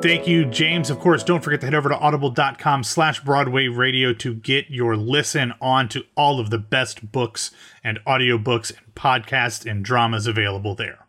Thank 0.02 0.28
you, 0.28 0.46
James. 0.46 0.90
Of 0.90 1.00
course, 1.00 1.24
don't 1.26 1.44
forget 1.44 1.60
to 1.60 1.68
head 1.68 1.76
over 1.76 1.90
to 1.90 1.98
audible.com 1.98 2.84
slash 2.86 3.20
Broadway 3.20 3.68
radio 3.68 4.14
to 4.14 4.34
get 4.34 4.70
your 4.70 4.96
listen 4.96 5.54
on 5.60 5.90
to 5.90 6.06
all 6.16 6.40
of 6.40 6.52
the 6.52 6.58
best 6.58 7.12
books 7.12 7.52
and 7.84 8.00
audiobooks 8.08 8.72
and 8.72 8.96
podcasts 8.96 9.70
and 9.70 9.84
dramas 9.84 10.26
available 10.26 10.74
there. 10.74 11.09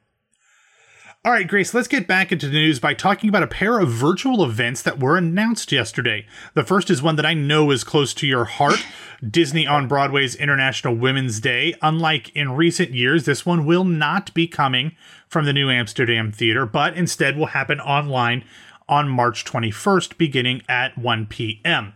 All 1.22 1.32
right, 1.32 1.46
Grace, 1.46 1.74
let's 1.74 1.86
get 1.86 2.06
back 2.06 2.32
into 2.32 2.46
the 2.46 2.54
news 2.54 2.80
by 2.80 2.94
talking 2.94 3.28
about 3.28 3.42
a 3.42 3.46
pair 3.46 3.78
of 3.78 3.90
virtual 3.90 4.42
events 4.42 4.80
that 4.80 5.00
were 5.00 5.18
announced 5.18 5.70
yesterday. 5.70 6.24
The 6.54 6.64
first 6.64 6.88
is 6.88 7.02
one 7.02 7.16
that 7.16 7.26
I 7.26 7.34
know 7.34 7.70
is 7.70 7.84
close 7.84 8.14
to 8.14 8.26
your 8.26 8.46
heart 8.46 8.82
Disney 9.30 9.66
on 9.66 9.86
Broadway's 9.86 10.34
International 10.34 10.94
Women's 10.94 11.38
Day. 11.38 11.74
Unlike 11.82 12.34
in 12.34 12.52
recent 12.52 12.94
years, 12.94 13.26
this 13.26 13.44
one 13.44 13.66
will 13.66 13.84
not 13.84 14.32
be 14.32 14.46
coming 14.46 14.96
from 15.28 15.44
the 15.44 15.52
New 15.52 15.68
Amsterdam 15.68 16.32
Theater, 16.32 16.64
but 16.64 16.94
instead 16.94 17.36
will 17.36 17.48
happen 17.48 17.80
online 17.80 18.42
on 18.88 19.10
March 19.10 19.44
21st, 19.44 20.16
beginning 20.16 20.62
at 20.70 20.96
1 20.96 21.26
p.m. 21.26 21.92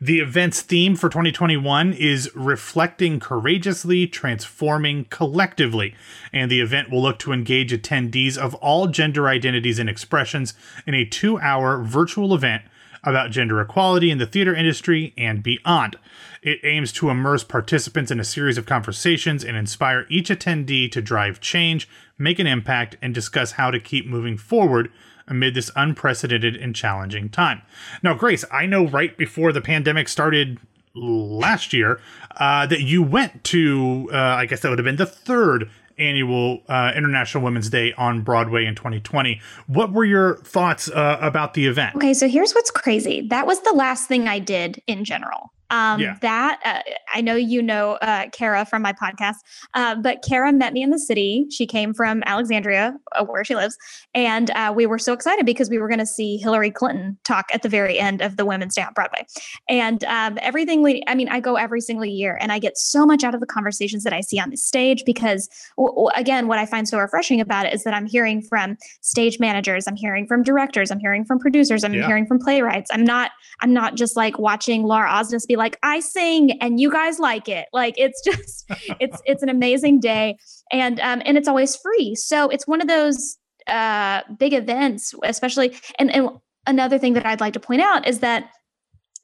The 0.00 0.20
event's 0.20 0.60
theme 0.60 0.96
for 0.96 1.08
2021 1.08 1.92
is 1.92 2.30
Reflecting 2.34 3.20
Courageously, 3.20 4.06
Transforming 4.08 5.04
Collectively, 5.04 5.94
and 6.32 6.50
the 6.50 6.60
event 6.60 6.90
will 6.90 7.02
look 7.02 7.18
to 7.20 7.32
engage 7.32 7.72
attendees 7.72 8.36
of 8.36 8.54
all 8.56 8.88
gender 8.88 9.28
identities 9.28 9.78
and 9.78 9.88
expressions 9.88 10.54
in 10.86 10.94
a 10.94 11.04
two 11.04 11.38
hour 11.38 11.82
virtual 11.82 12.34
event 12.34 12.64
about 13.04 13.30
gender 13.30 13.60
equality 13.60 14.10
in 14.10 14.18
the 14.18 14.26
theater 14.26 14.54
industry 14.54 15.14
and 15.16 15.42
beyond. 15.42 15.96
It 16.42 16.60
aims 16.64 16.90
to 16.92 17.10
immerse 17.10 17.44
participants 17.44 18.10
in 18.10 18.18
a 18.18 18.24
series 18.24 18.58
of 18.58 18.66
conversations 18.66 19.44
and 19.44 19.56
inspire 19.56 20.06
each 20.08 20.28
attendee 20.28 20.90
to 20.90 21.02
drive 21.02 21.40
change, 21.40 21.88
make 22.18 22.38
an 22.38 22.46
impact, 22.46 22.96
and 23.00 23.14
discuss 23.14 23.52
how 23.52 23.70
to 23.70 23.78
keep 23.78 24.06
moving 24.06 24.36
forward 24.36 24.90
amid 25.28 25.54
this 25.54 25.70
unprecedented 25.76 26.56
and 26.56 26.74
challenging 26.74 27.28
time. 27.28 27.62
Now, 28.02 28.14
Grace, 28.14 28.44
I 28.50 28.66
know 28.66 28.86
right 28.86 29.16
before 29.16 29.52
the 29.52 29.60
pandemic 29.60 30.08
started 30.08 30.58
last 30.94 31.72
year 31.72 32.00
uh, 32.36 32.66
that 32.66 32.82
you 32.82 33.02
went 33.02 33.44
to, 33.44 34.08
uh, 34.12 34.16
I 34.16 34.46
guess 34.46 34.60
that 34.60 34.68
would 34.68 34.78
have 34.78 34.84
been 34.84 34.96
the 34.96 35.06
third 35.06 35.70
annual 35.98 36.60
uh, 36.68 36.92
International 36.96 37.42
Women's 37.42 37.70
Day 37.70 37.92
on 37.94 38.22
Broadway 38.22 38.64
in 38.64 38.74
2020. 38.74 39.40
What 39.66 39.92
were 39.92 40.04
your 40.04 40.36
thoughts 40.38 40.90
uh, 40.90 41.18
about 41.20 41.54
the 41.54 41.66
event? 41.66 41.96
Okay, 41.96 42.14
so 42.14 42.28
here's 42.28 42.52
what's 42.52 42.70
crazy. 42.70 43.26
That 43.28 43.46
was 43.46 43.60
the 43.60 43.72
last 43.72 44.08
thing 44.08 44.28
I 44.28 44.38
did 44.38 44.82
in 44.86 45.04
general. 45.04 45.52
Um, 45.70 46.00
yeah. 46.00 46.16
That 46.20 46.60
uh, 46.64 46.90
I 47.12 47.20
know 47.20 47.34
you 47.34 47.62
know 47.62 47.92
uh, 48.02 48.28
Kara 48.30 48.64
from 48.64 48.82
my 48.82 48.92
podcast, 48.92 49.36
uh, 49.74 49.94
but 49.96 50.22
Kara 50.22 50.52
met 50.52 50.72
me 50.72 50.82
in 50.82 50.90
the 50.90 50.98
city. 50.98 51.46
She 51.50 51.66
came 51.66 51.94
from 51.94 52.22
Alexandria, 52.26 52.94
uh, 53.12 53.24
where 53.24 53.44
she 53.44 53.54
lives, 53.54 53.76
and 54.14 54.50
uh, 54.50 54.72
we 54.74 54.86
were 54.86 54.98
so 54.98 55.12
excited 55.12 55.46
because 55.46 55.70
we 55.70 55.78
were 55.78 55.88
going 55.88 55.98
to 55.98 56.06
see 56.06 56.36
Hillary 56.36 56.70
Clinton 56.70 57.18
talk 57.24 57.46
at 57.52 57.62
the 57.62 57.68
very 57.68 57.98
end 57.98 58.20
of 58.20 58.36
the 58.36 58.44
Women's 58.44 58.74
Day 58.74 58.82
on 58.82 58.92
Broadway. 58.94 59.26
And 59.68 60.04
um, 60.04 60.38
everything 60.42 60.82
we, 60.82 61.02
I 61.06 61.14
mean, 61.14 61.28
I 61.28 61.40
go 61.40 61.56
every 61.56 61.80
single 61.80 62.04
year, 62.04 62.38
and 62.40 62.52
I 62.52 62.58
get 62.58 62.76
so 62.76 63.06
much 63.06 63.24
out 63.24 63.34
of 63.34 63.40
the 63.40 63.46
conversations 63.46 64.04
that 64.04 64.12
I 64.12 64.20
see 64.20 64.38
on 64.38 64.50
the 64.50 64.56
stage 64.56 65.04
because, 65.04 65.48
w- 65.76 65.94
w- 65.94 66.10
again, 66.14 66.46
what 66.46 66.58
I 66.58 66.66
find 66.66 66.88
so 66.88 66.98
refreshing 66.98 67.40
about 67.40 67.66
it 67.66 67.74
is 67.74 67.84
that 67.84 67.94
I'm 67.94 68.06
hearing 68.06 68.42
from 68.42 68.76
stage 69.00 69.40
managers, 69.40 69.86
I'm 69.86 69.96
hearing 69.96 70.26
from 70.26 70.42
directors, 70.42 70.90
I'm 70.90 71.00
hearing 71.00 71.24
from 71.24 71.38
producers, 71.38 71.84
I'm 71.84 71.94
yeah. 71.94 72.06
hearing 72.06 72.26
from 72.26 72.38
playwrights. 72.38 72.90
I'm 72.92 73.04
not, 73.04 73.30
I'm 73.60 73.72
not 73.72 73.96
just 73.96 74.16
like 74.16 74.38
watching 74.38 74.82
Laura 74.82 75.08
Osnes 75.08 75.46
be 75.46 75.53
like 75.56 75.74
like 75.74 75.78
I 75.82 76.00
sing 76.00 76.52
and 76.60 76.78
you 76.78 76.90
guys 76.90 77.18
like 77.18 77.48
it. 77.48 77.66
Like 77.72 77.94
it's 77.96 78.22
just 78.24 78.64
it's 79.00 79.20
it's 79.24 79.42
an 79.42 79.48
amazing 79.48 80.00
day 80.00 80.36
and 80.72 81.00
um 81.00 81.22
and 81.24 81.36
it's 81.36 81.48
always 81.48 81.76
free. 81.76 82.14
So 82.14 82.48
it's 82.48 82.66
one 82.66 82.80
of 82.80 82.88
those 82.88 83.38
uh 83.66 84.20
big 84.38 84.52
events 84.52 85.14
especially 85.24 85.76
and 85.98 86.14
and 86.14 86.28
another 86.66 86.98
thing 86.98 87.14
that 87.14 87.26
I'd 87.26 87.40
like 87.40 87.54
to 87.54 87.60
point 87.60 87.80
out 87.80 88.06
is 88.06 88.20
that 88.20 88.50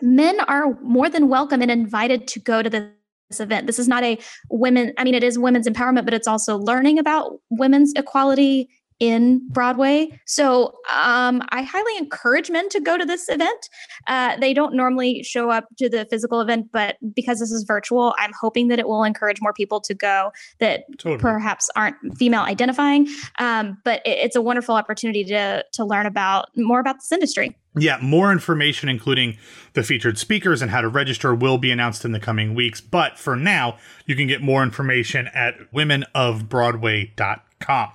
men 0.01 0.41
are 0.41 0.79
more 0.81 1.11
than 1.11 1.29
welcome 1.29 1.61
and 1.63 1.71
invited 1.71 2.27
to 2.29 2.41
go 2.41 2.63
to 2.63 2.71
the 2.71 2.91
this 3.29 3.39
event. 3.39 3.69
This 3.69 3.79
is 3.79 3.87
not 3.87 4.03
a 4.03 4.19
women, 4.51 4.93
I 4.99 5.05
mean, 5.05 5.15
it 5.15 5.23
is 5.23 5.39
women's 5.39 5.69
empowerment, 5.69 6.05
but 6.05 6.15
it's 6.15 6.27
also 6.27 6.59
learning 6.59 6.99
about 6.99 7.35
women's 7.49 7.93
equality 7.95 8.69
in 9.01 9.41
Broadway. 9.49 10.21
So 10.27 10.75
um, 10.95 11.43
I 11.49 11.63
highly 11.63 11.97
encourage 11.97 12.51
men 12.51 12.69
to 12.69 12.81
go 12.81 12.99
to 12.99 13.05
this 13.05 13.29
event. 13.29 13.69
Uh, 14.07 14.37
they 14.37 14.55
don't 14.55 14.75
normally 14.75 15.23
show 15.23 15.51
up 15.51 15.65
to 15.79 15.89
the 15.89 16.05
physical 16.05 16.41
event, 16.41 16.69
but 16.73 16.97
because 17.15 17.41
this 17.41 17.51
is 17.51 17.65
virtual, 17.65 18.15
I'm 18.19 18.33
hoping 18.39 18.69
that 18.69 18.79
it 18.79 18.87
will 18.87 19.03
encourage 19.03 19.41
more 19.41 19.55
people 19.55 19.81
to 19.81 19.95
go 19.95 20.31
that 20.59 20.85
totally. 20.99 21.19
perhaps 21.19 21.71
aren't 21.75 21.97
female 22.17 22.43
identifying. 22.43 23.09
Um, 23.39 23.79
but 23.85 24.03
it, 24.05 24.19
it's 24.19 24.37
a 24.37 24.43
wonderful 24.43 24.75
opportunity 24.75 25.25
to 25.25 25.65
to 25.73 25.85
learn 25.85 26.07
about 26.07 26.51
more 26.57 26.81
about 26.81 26.97
this 26.97 27.11
industry. 27.11 27.57
Yeah, 27.77 27.99
more 28.03 28.33
information, 28.33 28.89
including 28.89 29.39
the 29.75 29.85
featured 29.85 30.19
speakers 30.19 30.61
and 30.61 30.73
how 30.73 30.81
to 30.81 30.89
register, 30.89 31.33
will 31.35 31.57
be 31.57 31.71
announced 31.71 32.05
in 32.05 32.11
the 32.13 32.19
coming 32.19 32.53
weeks. 32.55 32.81
But 32.81 33.17
for 33.17 33.37
now, 33.37 33.79
you 34.07 34.17
can 34.17 34.27
get 34.27 34.43
more 34.43 34.65
information 34.65 35.29
at 35.29 35.55
womenofbroadway.com. 35.73 37.91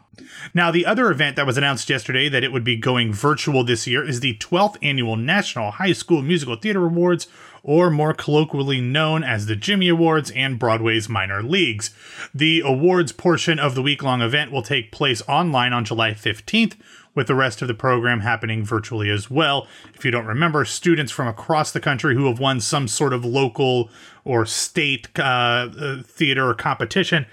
Now, 0.53 0.71
the 0.71 0.85
other 0.85 1.09
event 1.11 1.35
that 1.35 1.45
was 1.45 1.57
announced 1.57 1.89
yesterday 1.89 2.29
that 2.29 2.43
it 2.43 2.51
would 2.51 2.63
be 2.63 2.75
going 2.75 3.13
virtual 3.13 3.63
this 3.63 3.87
year 3.87 4.07
is 4.07 4.19
the 4.19 4.37
12th 4.37 4.77
annual 4.81 5.15
National 5.15 5.71
High 5.71 5.93
School 5.93 6.21
Musical 6.21 6.55
Theater 6.55 6.85
Awards, 6.85 7.27
or 7.63 7.89
more 7.89 8.13
colloquially 8.13 8.79
known 8.79 9.23
as 9.23 9.47
the 9.47 9.55
Jimmy 9.55 9.89
Awards 9.89 10.31
and 10.31 10.59
Broadway's 10.59 11.09
Minor 11.09 11.41
Leagues. 11.41 11.89
The 12.33 12.61
awards 12.63 13.11
portion 13.11 13.57
of 13.57 13.73
the 13.73 13.81
week 13.81 14.03
long 14.03 14.21
event 14.21 14.51
will 14.51 14.61
take 14.61 14.91
place 14.91 15.23
online 15.27 15.73
on 15.73 15.83
July 15.83 16.11
15th, 16.11 16.75
with 17.15 17.27
the 17.27 17.35
rest 17.35 17.61
of 17.61 17.67
the 17.67 17.73
program 17.73 18.19
happening 18.19 18.63
virtually 18.63 19.09
as 19.09 19.31
well. 19.31 19.67
If 19.95 20.05
you 20.05 20.11
don't 20.11 20.25
remember, 20.25 20.65
students 20.65 21.11
from 21.11 21.27
across 21.27 21.71
the 21.71 21.79
country 21.79 22.13
who 22.13 22.27
have 22.27 22.39
won 22.39 22.59
some 22.59 22.87
sort 22.87 23.13
of 23.13 23.25
local 23.25 23.89
or 24.25 24.45
state 24.45 25.07
uh, 25.17 25.21
uh 25.23 26.03
theater 26.03 26.53
competition 26.53 27.25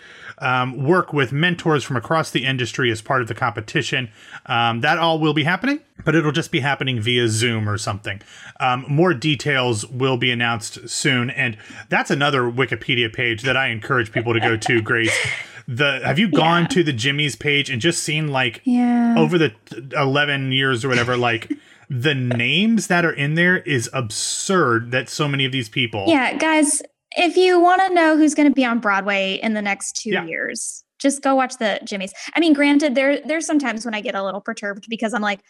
um, 0.42 0.84
work 0.84 1.12
with 1.12 1.32
mentors 1.32 1.84
from 1.84 1.96
across 1.96 2.30
the 2.30 2.44
industry 2.44 2.90
as 2.90 3.00
part 3.00 3.22
of 3.22 3.28
the 3.28 3.34
competition. 3.34 4.10
Um, 4.46 4.80
that 4.80 4.98
all 4.98 5.18
will 5.20 5.34
be 5.34 5.44
happening, 5.44 5.80
but 6.04 6.14
it'll 6.14 6.32
just 6.32 6.50
be 6.50 6.60
happening 6.60 7.00
via 7.00 7.28
Zoom 7.28 7.68
or 7.68 7.78
something. 7.78 8.20
Um, 8.58 8.84
more 8.88 9.14
details 9.14 9.86
will 9.86 10.16
be 10.16 10.30
announced 10.30 10.88
soon, 10.88 11.30
and 11.30 11.56
that's 11.88 12.10
another 12.10 12.42
Wikipedia 12.42 13.12
page 13.12 13.42
that 13.42 13.56
I 13.56 13.68
encourage 13.68 14.12
people 14.12 14.34
to 14.34 14.40
go 14.40 14.56
to. 14.56 14.82
Grace, 14.82 15.16
the 15.68 16.00
have 16.04 16.18
you 16.18 16.28
gone 16.28 16.62
yeah. 16.62 16.68
to 16.68 16.82
the 16.82 16.92
Jimmy's 16.92 17.36
page 17.36 17.70
and 17.70 17.80
just 17.80 18.02
seen 18.02 18.28
like 18.28 18.60
yeah. 18.64 19.14
over 19.16 19.38
the 19.38 19.54
eleven 19.96 20.52
years 20.52 20.84
or 20.84 20.88
whatever, 20.88 21.16
like. 21.16 21.50
the 21.90 22.14
names 22.14 22.86
that 22.86 23.04
are 23.04 23.12
in 23.12 23.34
there 23.34 23.58
is 23.58 23.90
absurd 23.92 24.92
that 24.92 25.10
so 25.10 25.28
many 25.28 25.44
of 25.44 25.52
these 25.52 25.68
people 25.68 26.06
yeah 26.06 26.32
guys 26.38 26.80
if 27.16 27.36
you 27.36 27.60
want 27.60 27.82
to 27.86 27.94
know 27.94 28.16
who's 28.16 28.34
going 28.34 28.48
to 28.48 28.54
be 28.54 28.64
on 28.64 28.78
Broadway 28.80 29.38
in 29.42 29.54
the 29.54 29.62
next 29.62 29.96
two 29.96 30.10
yeah. 30.10 30.24
years, 30.24 30.84
just 31.02 31.20
go 31.20 31.34
watch 31.34 31.58
the 31.58 31.80
Jimmys. 31.84 32.12
I 32.34 32.40
mean, 32.40 32.52
granted, 32.52 32.94
there 32.94 33.20
there's 33.26 33.44
sometimes 33.44 33.84
when 33.84 33.94
I 33.94 34.00
get 34.00 34.14
a 34.14 34.22
little 34.22 34.40
perturbed 34.40 34.86
because 34.88 35.12
I'm 35.12 35.20
like, 35.20 35.40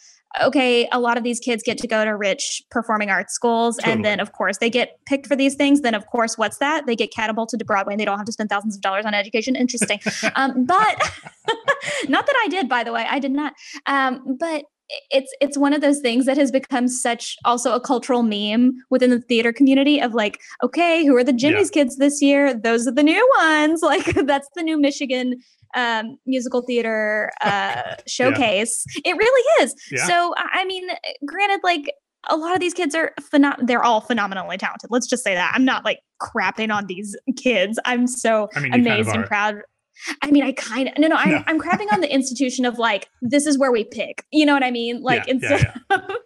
okay, 0.40 0.88
a 0.90 0.98
lot 0.98 1.18
of 1.18 1.24
these 1.24 1.38
kids 1.38 1.62
get 1.62 1.76
to 1.78 1.86
go 1.86 2.04
to 2.04 2.16
rich 2.16 2.62
performing 2.70 3.10
arts 3.10 3.34
schools, 3.34 3.76
totally. 3.76 3.92
and 3.92 4.04
then 4.04 4.18
of 4.18 4.32
course 4.32 4.58
they 4.58 4.70
get 4.70 4.98
picked 5.06 5.26
for 5.26 5.36
these 5.36 5.54
things. 5.54 5.82
Then 5.82 5.94
of 5.94 6.06
course, 6.06 6.38
what's 6.38 6.58
that? 6.58 6.86
They 6.86 6.96
get 6.96 7.12
catapulted 7.12 7.58
to 7.58 7.64
Broadway, 7.64 7.92
and 7.92 8.00
they 8.00 8.06
don't 8.06 8.16
have 8.16 8.26
to 8.26 8.32
spend 8.32 8.48
thousands 8.48 8.74
of 8.74 8.80
dollars 8.80 9.04
on 9.04 9.12
education. 9.12 9.54
Interesting, 9.54 10.00
um, 10.36 10.64
but 10.64 11.12
not 12.08 12.26
that 12.26 12.42
I 12.44 12.48
did, 12.48 12.68
by 12.68 12.82
the 12.82 12.92
way, 12.92 13.06
I 13.08 13.18
did 13.18 13.32
not. 13.32 13.52
Um, 13.86 14.36
but 14.38 14.64
it's 15.10 15.34
it's 15.40 15.56
one 15.58 15.72
of 15.72 15.80
those 15.80 16.00
things 16.00 16.26
that 16.26 16.36
has 16.36 16.50
become 16.50 16.88
such 16.88 17.36
also 17.44 17.74
a 17.74 17.80
cultural 17.80 18.22
meme 18.22 18.72
within 18.90 19.10
the 19.10 19.20
theater 19.20 19.52
community 19.52 20.00
of 20.00 20.14
like 20.14 20.40
okay 20.62 21.04
who 21.04 21.16
are 21.16 21.24
the 21.24 21.32
jimmy's 21.32 21.70
yeah. 21.74 21.82
kids 21.82 21.96
this 21.96 22.20
year? 22.22 22.54
Those 22.54 22.86
are 22.86 22.92
the 22.92 23.02
new 23.02 23.30
ones. 23.38 23.82
Like 23.92 24.14
that's 24.26 24.48
the 24.54 24.62
new 24.62 24.80
michigan 24.80 25.34
um, 25.74 26.16
musical 26.24 26.62
theater 26.62 27.30
uh, 27.42 27.96
showcase. 28.06 28.86
Yeah. 29.04 29.12
it 29.12 29.16
really 29.16 29.64
is. 29.64 29.74
Yeah. 29.90 30.06
so 30.06 30.34
i 30.38 30.64
mean 30.64 30.88
granted 31.26 31.60
like 31.62 31.92
a 32.30 32.36
lot 32.36 32.54
of 32.54 32.60
these 32.60 32.74
kids 32.74 32.94
are 32.94 33.12
phenom- 33.20 33.66
they're 33.66 33.82
all 33.82 34.00
phenomenally 34.00 34.56
talented. 34.56 34.90
Let's 34.90 35.08
just 35.08 35.24
say 35.24 35.34
that. 35.34 35.52
I'm 35.54 35.64
not 35.64 35.84
like 35.84 36.00
crapping 36.20 36.72
on 36.72 36.86
these 36.86 37.16
kids. 37.36 37.78
I'm 37.84 38.06
so 38.06 38.48
I 38.54 38.60
mean, 38.60 38.72
amazed 38.72 39.08
kind 39.08 39.16
of 39.16 39.22
and 39.22 39.26
proud 39.26 39.56
I 40.22 40.30
mean, 40.30 40.42
I 40.42 40.52
kind 40.52 40.88
of 40.88 40.98
no, 40.98 41.08
no. 41.08 41.16
I'm 41.16 41.30
no. 41.30 41.42
I'm 41.46 41.60
crapping 41.60 41.92
on 41.92 42.00
the 42.00 42.12
institution 42.12 42.64
of 42.64 42.78
like 42.78 43.08
this 43.20 43.46
is 43.46 43.58
where 43.58 43.70
we 43.70 43.84
pick. 43.84 44.24
You 44.32 44.46
know 44.46 44.54
what 44.54 44.64
I 44.64 44.70
mean? 44.70 45.02
Like 45.02 45.26
yeah, 45.26 45.34
instead 45.34 45.60
yeah, 45.60 45.74
yeah. 45.90 45.96
of 46.08 46.16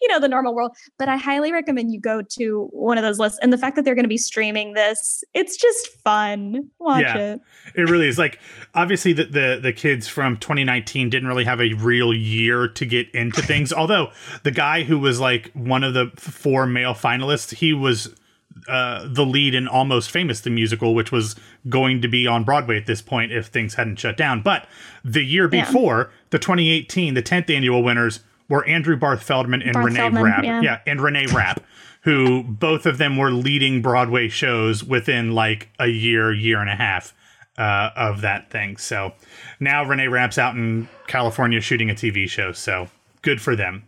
you 0.00 0.08
know 0.08 0.20
the 0.20 0.28
normal 0.28 0.54
world. 0.54 0.72
But 0.98 1.08
I 1.08 1.16
highly 1.16 1.52
recommend 1.52 1.92
you 1.92 2.00
go 2.00 2.22
to 2.22 2.68
one 2.72 2.98
of 2.98 3.02
those 3.02 3.18
lists. 3.18 3.38
And 3.42 3.52
the 3.52 3.58
fact 3.58 3.76
that 3.76 3.84
they're 3.84 3.94
going 3.94 4.04
to 4.04 4.08
be 4.08 4.18
streaming 4.18 4.74
this, 4.74 5.24
it's 5.34 5.56
just 5.56 5.88
fun. 6.04 6.70
Watch 6.78 7.04
it. 7.04 7.40
It 7.74 7.90
really 7.90 8.08
is. 8.08 8.18
Like 8.18 8.38
obviously 8.74 9.12
the, 9.12 9.24
the 9.24 9.58
the 9.62 9.72
kids 9.72 10.06
from 10.08 10.36
2019 10.36 11.10
didn't 11.10 11.28
really 11.28 11.44
have 11.44 11.60
a 11.60 11.72
real 11.74 12.14
year 12.14 12.68
to 12.68 12.86
get 12.86 13.10
into 13.14 13.42
things. 13.42 13.72
Although 13.72 14.12
the 14.42 14.50
guy 14.50 14.84
who 14.84 14.98
was 14.98 15.20
like 15.20 15.50
one 15.52 15.82
of 15.82 15.94
the 15.94 16.12
four 16.16 16.66
male 16.66 16.94
finalists, 16.94 17.54
he 17.54 17.72
was 17.72 18.14
uh, 18.68 19.06
the 19.08 19.24
lead 19.24 19.54
in 19.54 19.68
Almost 19.68 20.10
Famous, 20.10 20.40
the 20.40 20.50
musical, 20.50 20.94
which 20.94 21.12
was 21.12 21.36
going 21.68 22.02
to 22.02 22.08
be 22.08 22.26
on 22.26 22.44
Broadway 22.44 22.76
at 22.76 22.86
this 22.86 23.02
point 23.02 23.32
if 23.32 23.46
things 23.46 23.74
hadn't 23.74 23.96
shut 23.96 24.16
down. 24.16 24.42
But 24.42 24.66
the 25.04 25.22
year 25.22 25.48
before, 25.48 26.10
yeah. 26.10 26.16
the 26.30 26.38
2018, 26.38 27.14
the 27.14 27.22
10th 27.22 27.54
annual 27.54 27.82
winners 27.82 28.20
were 28.48 28.64
Andrew 28.66 28.96
Barth 28.96 29.22
Feldman 29.22 29.62
and 29.62 29.72
Barth 29.72 29.86
Renee 29.86 29.98
Feldman, 29.98 30.22
Rapp. 30.22 30.44
yeah. 30.62 30.80
and 30.86 31.00
Renee 31.00 31.26
Rapp, 31.26 31.62
who 32.02 32.42
both 32.42 32.86
of 32.86 32.98
them 32.98 33.16
were 33.16 33.30
leading 33.30 33.82
Broadway 33.82 34.28
shows 34.28 34.84
within 34.84 35.32
like 35.32 35.68
a 35.78 35.88
year, 35.88 36.32
year 36.32 36.60
and 36.60 36.70
a 36.70 36.76
half 36.76 37.14
uh, 37.58 37.90
of 37.96 38.20
that 38.20 38.50
thing. 38.50 38.76
So 38.76 39.12
now 39.60 39.84
Renee 39.84 40.08
Rapp's 40.08 40.38
out 40.38 40.54
in 40.54 40.88
California 41.06 41.60
shooting 41.60 41.90
a 41.90 41.94
TV 41.94 42.28
show. 42.28 42.52
So 42.52 42.88
good 43.22 43.40
for 43.40 43.56
them. 43.56 43.84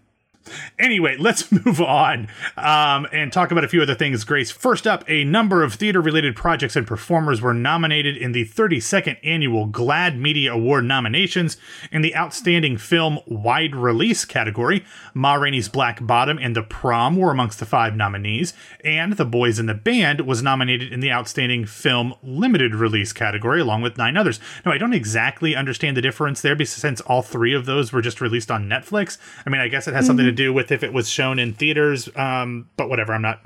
Anyway, 0.79 1.17
let's 1.19 1.51
move 1.65 1.81
on 1.81 2.29
um, 2.57 3.07
and 3.13 3.33
talk 3.33 3.51
about 3.51 3.65
a 3.65 3.69
few 3.69 3.83
other 3.83 3.95
things, 3.95 4.25
Grace. 4.25 4.51
First 4.51 4.87
up, 4.87 5.05
a 5.09 5.25
number 5.25 5.63
of 5.63 5.75
theater 5.75 6.01
related 6.01 6.37
projects 6.37 6.77
and 6.77 6.87
performers 6.87 7.41
were 7.41 7.55
nominated 7.55 8.17
in 8.17 8.33
the 8.33 8.45
32nd 8.45 9.19
annual 9.23 9.67
GLAAD 9.69 10.19
Media 10.19 10.53
Award 10.53 10.85
nominations 10.85 11.57
in 11.91 12.03
the 12.03 12.15
Outstanding 12.17 12.77
Film 12.77 13.19
Wide 13.27 13.75
Release 13.75 14.25
category. 14.25 14.85
Ma 15.15 15.35
Rainey's 15.35 15.69
Black 15.69 16.05
Bottom 16.07 16.39
and 16.39 16.55
The 16.55 16.63
Prom 16.63 17.17
were 17.17 17.31
amongst 17.31 17.59
the 17.59 17.67
five 17.67 17.97
nominees, 17.97 18.55
and 18.85 19.15
The 19.15 19.25
Boys 19.25 19.59
in 19.59 19.67
the 19.67 19.75
Band 19.75 20.23
was 20.23 20.43
nominated 20.43 20.93
in 20.93 21.01
the 21.01 21.13
Outstanding 21.13 21.67
Film 21.67 22.15
Limited 22.23 22.75
Release 22.75 23.13
category, 23.13 23.61
along 23.61 23.83
with 23.83 23.99
nine 23.99 24.17
others. 24.17 24.41
Now, 24.65 24.73
I 24.73 24.79
don't 24.79 24.95
exactly 24.95 25.55
understand 25.55 25.97
the 25.97 26.03
difference 26.03 26.41
there 26.41 26.57
because 26.57 26.71
since 26.71 27.01
all 27.03 27.23
three 27.23 27.55
of 27.55 27.67
those 27.67 27.93
were 27.93 28.03
just 28.03 28.21
released 28.21 28.51
on 28.51 28.69
Netflix. 28.69 29.19
I 29.47 29.51
mean, 29.51 29.61
I 29.61 29.69
guess 29.69 29.89
it 29.89 29.95
has 29.95 30.07
something 30.07 30.27
to 30.27 30.33
do 30.39 30.53
with 30.53 30.73
if 30.73 30.83
it 30.83 30.93
was 30.93 31.09
shown 31.09 31.39
in 31.39 31.53
theaters, 31.53 32.09
um, 32.17 32.69
but 32.77 32.89
whatever. 32.89 33.13
I'm 33.13 33.23
not 33.23 33.45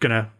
gonna 0.00 0.30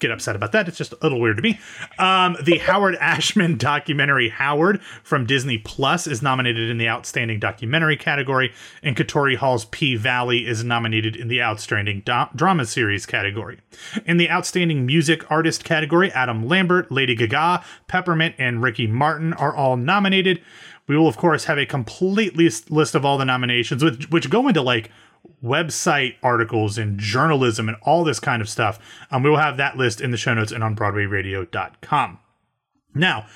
get 0.00 0.10
upset 0.10 0.34
about 0.34 0.52
that. 0.52 0.66
It's 0.66 0.78
just 0.78 0.92
a 0.92 0.98
little 1.02 1.20
weird 1.20 1.36
to 1.36 1.42
me. 1.42 1.60
Um, 1.98 2.36
the 2.42 2.58
Howard 2.58 2.96
Ashman 2.96 3.58
documentary 3.58 4.30
Howard 4.30 4.82
from 5.04 5.26
Disney 5.26 5.58
Plus 5.58 6.06
is 6.06 6.22
nominated 6.22 6.70
in 6.70 6.78
the 6.78 6.88
Outstanding 6.88 7.38
Documentary 7.38 7.96
category, 7.96 8.52
and 8.82 8.96
Katori 8.96 9.36
Hall's 9.36 9.66
P 9.66 9.96
Valley 9.96 10.46
is 10.46 10.64
nominated 10.64 11.14
in 11.14 11.28
the 11.28 11.42
Outstanding 11.42 12.02
Do- 12.04 12.28
Drama 12.34 12.64
Series 12.64 13.06
category. 13.06 13.60
In 14.06 14.16
the 14.16 14.30
Outstanding 14.30 14.86
Music 14.86 15.30
Artist 15.30 15.64
category, 15.64 16.10
Adam 16.12 16.48
Lambert, 16.48 16.90
Lady 16.90 17.14
Gaga, 17.14 17.62
Peppermint, 17.86 18.34
and 18.38 18.62
Ricky 18.62 18.86
Martin 18.86 19.34
are 19.34 19.54
all 19.54 19.76
nominated. 19.76 20.40
We 20.86 20.96
will, 20.96 21.08
of 21.08 21.16
course, 21.16 21.44
have 21.44 21.58
a 21.58 21.66
complete 21.66 22.36
list, 22.36 22.94
of 22.94 23.04
all 23.04 23.18
the 23.18 23.24
nominations, 23.24 23.84
which 24.08 24.30
go 24.30 24.48
into 24.48 24.62
like 24.62 24.90
website 25.42 26.16
articles 26.22 26.78
and 26.78 26.98
journalism 26.98 27.68
and 27.68 27.76
all 27.82 28.04
this 28.04 28.20
kind 28.20 28.42
of 28.42 28.48
stuff. 28.48 28.78
Um, 29.10 29.22
we 29.22 29.30
will 29.30 29.38
have 29.38 29.56
that 29.56 29.76
list 29.76 30.00
in 30.00 30.10
the 30.10 30.16
show 30.16 30.34
notes 30.34 30.52
and 30.52 30.62
on 30.62 30.76
BroadwayRadio.com. 30.76 32.18
Now, 32.94 33.26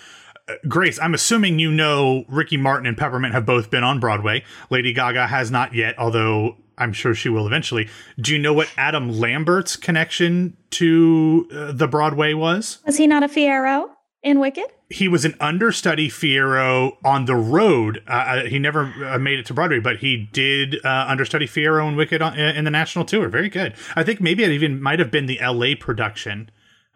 uh, 0.48 0.54
Grace, 0.68 0.98
I'm 0.98 1.14
assuming 1.14 1.58
you 1.58 1.70
know 1.70 2.24
Ricky 2.28 2.56
Martin 2.56 2.86
and 2.86 2.98
Peppermint 2.98 3.34
have 3.34 3.46
both 3.46 3.70
been 3.70 3.84
on 3.84 4.00
Broadway. 4.00 4.44
Lady 4.70 4.92
Gaga 4.92 5.26
has 5.28 5.50
not 5.50 5.74
yet, 5.74 5.98
although 5.98 6.56
I'm 6.76 6.92
sure 6.92 7.14
she 7.14 7.28
will 7.28 7.46
eventually. 7.46 7.88
Do 8.20 8.32
you 8.32 8.38
know 8.38 8.52
what 8.52 8.68
Adam 8.76 9.10
Lambert's 9.10 9.76
connection 9.76 10.56
to 10.70 11.48
uh, 11.54 11.72
the 11.72 11.88
Broadway 11.88 12.34
was? 12.34 12.78
Was 12.84 12.96
he 12.96 13.06
not 13.06 13.22
a 13.22 13.28
Fiyero 13.28 13.93
in 14.24 14.40
Wicked? 14.40 14.66
he 14.90 15.08
was 15.08 15.24
an 15.24 15.34
understudy 15.40 16.08
Fiyero 16.08 16.96
on 17.04 17.24
the 17.24 17.34
road. 17.34 18.02
Uh, 18.06 18.12
uh, 18.12 18.44
he 18.44 18.58
never 18.58 18.92
uh, 19.04 19.18
made 19.18 19.38
it 19.38 19.46
to 19.46 19.54
Broadway, 19.54 19.80
but 19.80 19.98
he 19.98 20.28
did 20.32 20.76
uh, 20.84 21.06
understudy 21.08 21.46
Fiyero 21.46 21.88
and 21.88 21.96
Wicked 21.96 22.22
on, 22.22 22.38
in 22.38 22.64
the 22.64 22.70
national 22.70 23.04
tour. 23.04 23.28
Very 23.28 23.48
good. 23.48 23.74
I 23.96 24.04
think 24.04 24.20
maybe 24.20 24.44
it 24.44 24.50
even 24.50 24.80
might 24.80 24.98
have 25.00 25.10
been 25.10 25.26
the 25.26 25.40
L.A. 25.40 25.74
production 25.74 26.50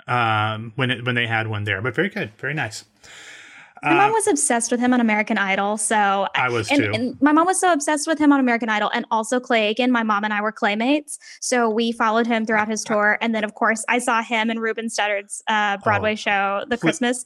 um, 0.07 0.73
when 0.77 0.91
it, 0.91 1.05
when 1.05 1.15
they 1.15 1.27
had 1.27 1.49
one 1.49 1.65
there. 1.65 1.83
But 1.83 1.95
very 1.95 2.09
good, 2.09 2.31
very 2.39 2.55
nice. 2.55 2.85
My 3.83 3.95
mom 3.95 4.13
was 4.13 4.27
obsessed 4.27 4.71
with 4.71 4.81
him 4.81 4.93
on 4.93 5.01
American 5.01 5.39
Idol. 5.39 5.77
So 5.77 6.27
I 6.35 6.49
was 6.49 6.71
and, 6.71 6.79
too. 6.83 6.91
and 6.95 7.23
my 7.23 7.33
mom 7.33 7.47
was 7.47 7.61
so 7.61 7.73
obsessed 7.73 8.07
with 8.07 8.19
him 8.19 8.33
on 8.33 8.41
American 8.41 8.69
Idol 8.69 8.91
and 8.95 9.05
also 9.11 9.39
Clay 9.41 9.69
Aiken. 9.69 9.91
My 9.93 10.03
mom 10.03 10.25
and 10.25 10.33
I 10.33 10.41
were 10.41 10.53
claymates. 10.53 11.19
So 11.41 11.69
we 11.71 11.93
followed 11.93 12.27
him 12.27 12.45
throughout 12.47 12.69
his 12.69 12.83
tour. 12.85 13.19
And 13.21 13.35
then, 13.35 13.45
of 13.45 13.55
course, 13.55 13.85
I 13.89 13.99
saw 13.99 14.23
him 14.23 14.51
in 14.51 14.59
Ruben 14.59 14.87
Studdard's 14.89 15.43
uh, 15.49 15.77
Broadway 15.79 16.13
Oh. 16.13 16.17
show, 16.17 16.61
The 16.69 16.77
Please- 16.77 16.81
Christmas 16.81 17.25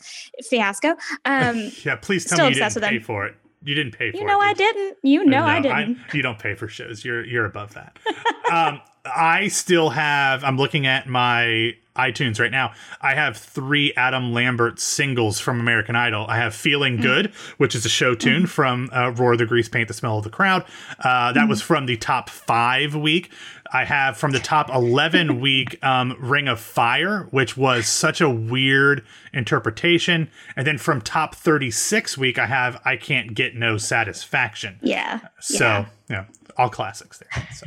Fiasco. 0.49 0.95
Um, 1.25 1.71
yeah, 1.85 1.97
please 1.97 2.25
tell 2.25 2.37
still 2.37 2.47
me 2.51 2.57
you 2.57 2.63
obsessed 2.63 2.75
didn't 2.77 2.89
pay 2.91 2.97
him. 2.97 3.03
for 3.03 3.27
it. 3.27 3.35
You 3.65 3.75
didn't 3.77 3.93
pay 3.93 4.11
for 4.11 4.17
it. 4.17 4.21
you 4.21 4.27
it. 4.27 4.31
know, 4.31 4.41
I 4.41 4.55
did 4.55 4.75
didn't. 4.75 4.99
You 5.03 5.25
know, 5.25 5.45
I 5.45 5.61
didn't. 5.61 5.99
you 6.13 6.21
don't 6.23 6.39
pay 6.39 6.55
for 6.55 6.67
shows. 6.67 7.05
You're 7.05 7.25
you're 7.25 7.45
above 7.45 7.75
that. 7.75 7.97
um, 8.53 8.81
I 9.07 9.49
still 9.49 9.91
have. 9.91 10.43
I'm 10.43 10.57
looking 10.57 10.87
at 10.87 11.09
my 11.09 11.77
iTunes 11.97 12.41
right 12.41 12.51
now. 12.51 12.73
I 13.01 13.15
have 13.15 13.37
three 13.37 13.93
Adam 13.97 14.33
Lambert 14.33 14.81
singles 14.81 15.39
from 15.39 15.61
American 15.61 15.95
Idol. 15.97 16.27
I 16.29 16.37
have 16.39 16.55
"Feeling 16.55 16.99
Mm. 16.99 17.03
Good," 17.03 17.27
which 17.59 17.75
is 17.75 17.85
a 17.85 17.89
show 17.91 18.15
tune 18.15 18.47
from 18.47 18.89
uh, 18.93 19.11
"Roar 19.11 19.37
the 19.37 19.47
Grease 19.47 19.69
Paint 19.69 19.89
the 19.89 19.95
Smell 19.95 20.19
of 20.19 20.25
the 20.25 20.31
Crowd." 20.31 20.65
Uh, 21.01 21.33
that 21.33 21.49
was 21.49 21.61
from 21.63 21.87
the 21.87 21.97
top 21.97 22.31
five 22.31 22.95
week. 22.95 23.31
I 23.75 23.85
have 23.85 24.19
from 24.19 24.33
the 24.33 24.39
top 24.39 24.69
11 24.69 25.41
week 25.47 25.83
um, 25.83 26.15
Ring 26.21 26.47
of 26.47 26.61
Fire, 26.61 27.27
which 27.31 27.57
was 27.57 27.87
such 27.87 28.21
a 28.21 28.29
weird 28.29 29.03
interpretation. 29.33 30.29
And 30.57 30.67
then 30.67 30.77
from 30.77 31.01
top 31.01 31.35
36 31.35 32.19
week, 32.19 32.39
I 32.39 32.47
have 32.47 32.81
I 32.85 32.97
Can't 32.97 33.35
Get 33.35 33.55
No 33.55 33.79
Satisfaction. 33.79 34.79
yeah. 34.83 35.21
So, 35.41 35.65
yeah. 35.65 35.87
yeah, 36.11 36.25
all 36.59 36.69
classics 36.69 37.19
there. 37.19 37.49
So. 37.55 37.67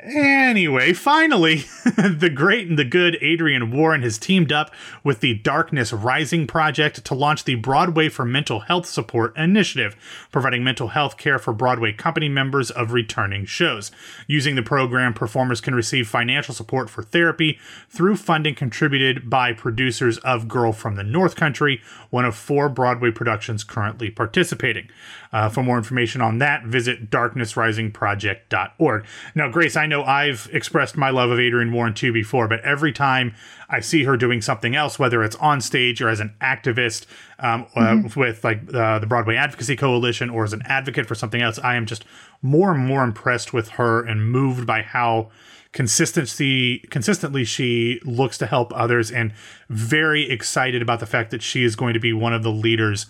Anyway, 0.00 0.92
finally, 0.92 1.56
the 1.84 2.30
great 2.32 2.68
and 2.68 2.78
the 2.78 2.84
good 2.84 3.16
Adrienne 3.22 3.70
Warren 3.70 4.02
has 4.02 4.18
teamed 4.18 4.52
up 4.52 4.70
with 5.02 5.20
the 5.20 5.34
Darkness 5.34 5.92
Rising 5.92 6.46
Project 6.46 7.04
to 7.04 7.14
launch 7.14 7.44
the 7.44 7.54
Broadway 7.54 8.08
for 8.08 8.24
Mental 8.24 8.60
Health 8.60 8.86
Support 8.86 9.36
Initiative, 9.36 9.96
providing 10.30 10.62
mental 10.62 10.88
health 10.88 11.16
care 11.16 11.38
for 11.38 11.52
Broadway 11.52 11.92
company 11.92 12.28
members 12.28 12.70
of 12.70 12.92
returning 12.92 13.46
shows. 13.46 13.90
Using 14.26 14.54
the 14.54 14.62
program, 14.62 15.14
performers 15.14 15.60
can 15.60 15.74
receive 15.74 16.08
financial 16.08 16.54
support 16.54 16.90
for 16.90 17.02
therapy 17.02 17.58
through 17.88 18.16
funding 18.16 18.54
contributed 18.54 19.30
by 19.30 19.52
producers 19.52 20.18
of 20.18 20.48
Girl 20.48 20.72
from 20.72 20.96
the 20.96 21.04
North 21.04 21.36
Country, 21.36 21.80
one 22.10 22.24
of 22.24 22.36
four 22.36 22.68
Broadway 22.68 23.10
productions 23.10 23.64
currently 23.64 24.10
participating. 24.10 24.88
Uh, 25.36 25.48
for 25.50 25.62
more 25.62 25.76
information 25.76 26.22
on 26.22 26.38
that, 26.38 26.64
visit 26.64 27.10
darknessrisingproject.org. 27.10 29.04
Now, 29.34 29.50
Grace, 29.50 29.76
I 29.76 29.84
know 29.84 30.02
I've 30.02 30.48
expressed 30.50 30.96
my 30.96 31.10
love 31.10 31.30
of 31.30 31.38
Adrienne 31.38 31.74
Warren 31.74 31.92
too 31.92 32.10
before, 32.10 32.48
but 32.48 32.62
every 32.62 32.90
time 32.90 33.34
I 33.68 33.80
see 33.80 34.04
her 34.04 34.16
doing 34.16 34.40
something 34.40 34.74
else, 34.74 34.98
whether 34.98 35.22
it's 35.22 35.36
on 35.36 35.60
stage 35.60 36.00
or 36.00 36.08
as 36.08 36.20
an 36.20 36.32
activist 36.40 37.04
um, 37.38 37.66
uh, 37.76 37.98
with 38.16 38.44
like 38.44 38.72
uh, 38.72 38.98
the 38.98 39.06
Broadway 39.06 39.36
Advocacy 39.36 39.76
Coalition 39.76 40.30
or 40.30 40.44
as 40.44 40.54
an 40.54 40.62
advocate 40.64 41.04
for 41.04 41.14
something 41.14 41.42
else, 41.42 41.58
I 41.58 41.74
am 41.74 41.84
just 41.84 42.06
more 42.40 42.72
and 42.72 42.86
more 42.86 43.04
impressed 43.04 43.52
with 43.52 43.68
her 43.72 44.02
and 44.02 44.32
moved 44.32 44.66
by 44.66 44.80
how 44.80 45.30
consistency 45.72 46.78
consistently 46.88 47.44
she 47.44 48.00
looks 48.06 48.38
to 48.38 48.46
help 48.46 48.72
others 48.74 49.10
and 49.10 49.34
very 49.68 50.30
excited 50.30 50.80
about 50.80 50.98
the 50.98 51.04
fact 51.04 51.30
that 51.30 51.42
she 51.42 51.62
is 51.62 51.76
going 51.76 51.92
to 51.92 52.00
be 52.00 52.14
one 52.14 52.32
of 52.32 52.42
the 52.42 52.50
leaders 52.50 53.04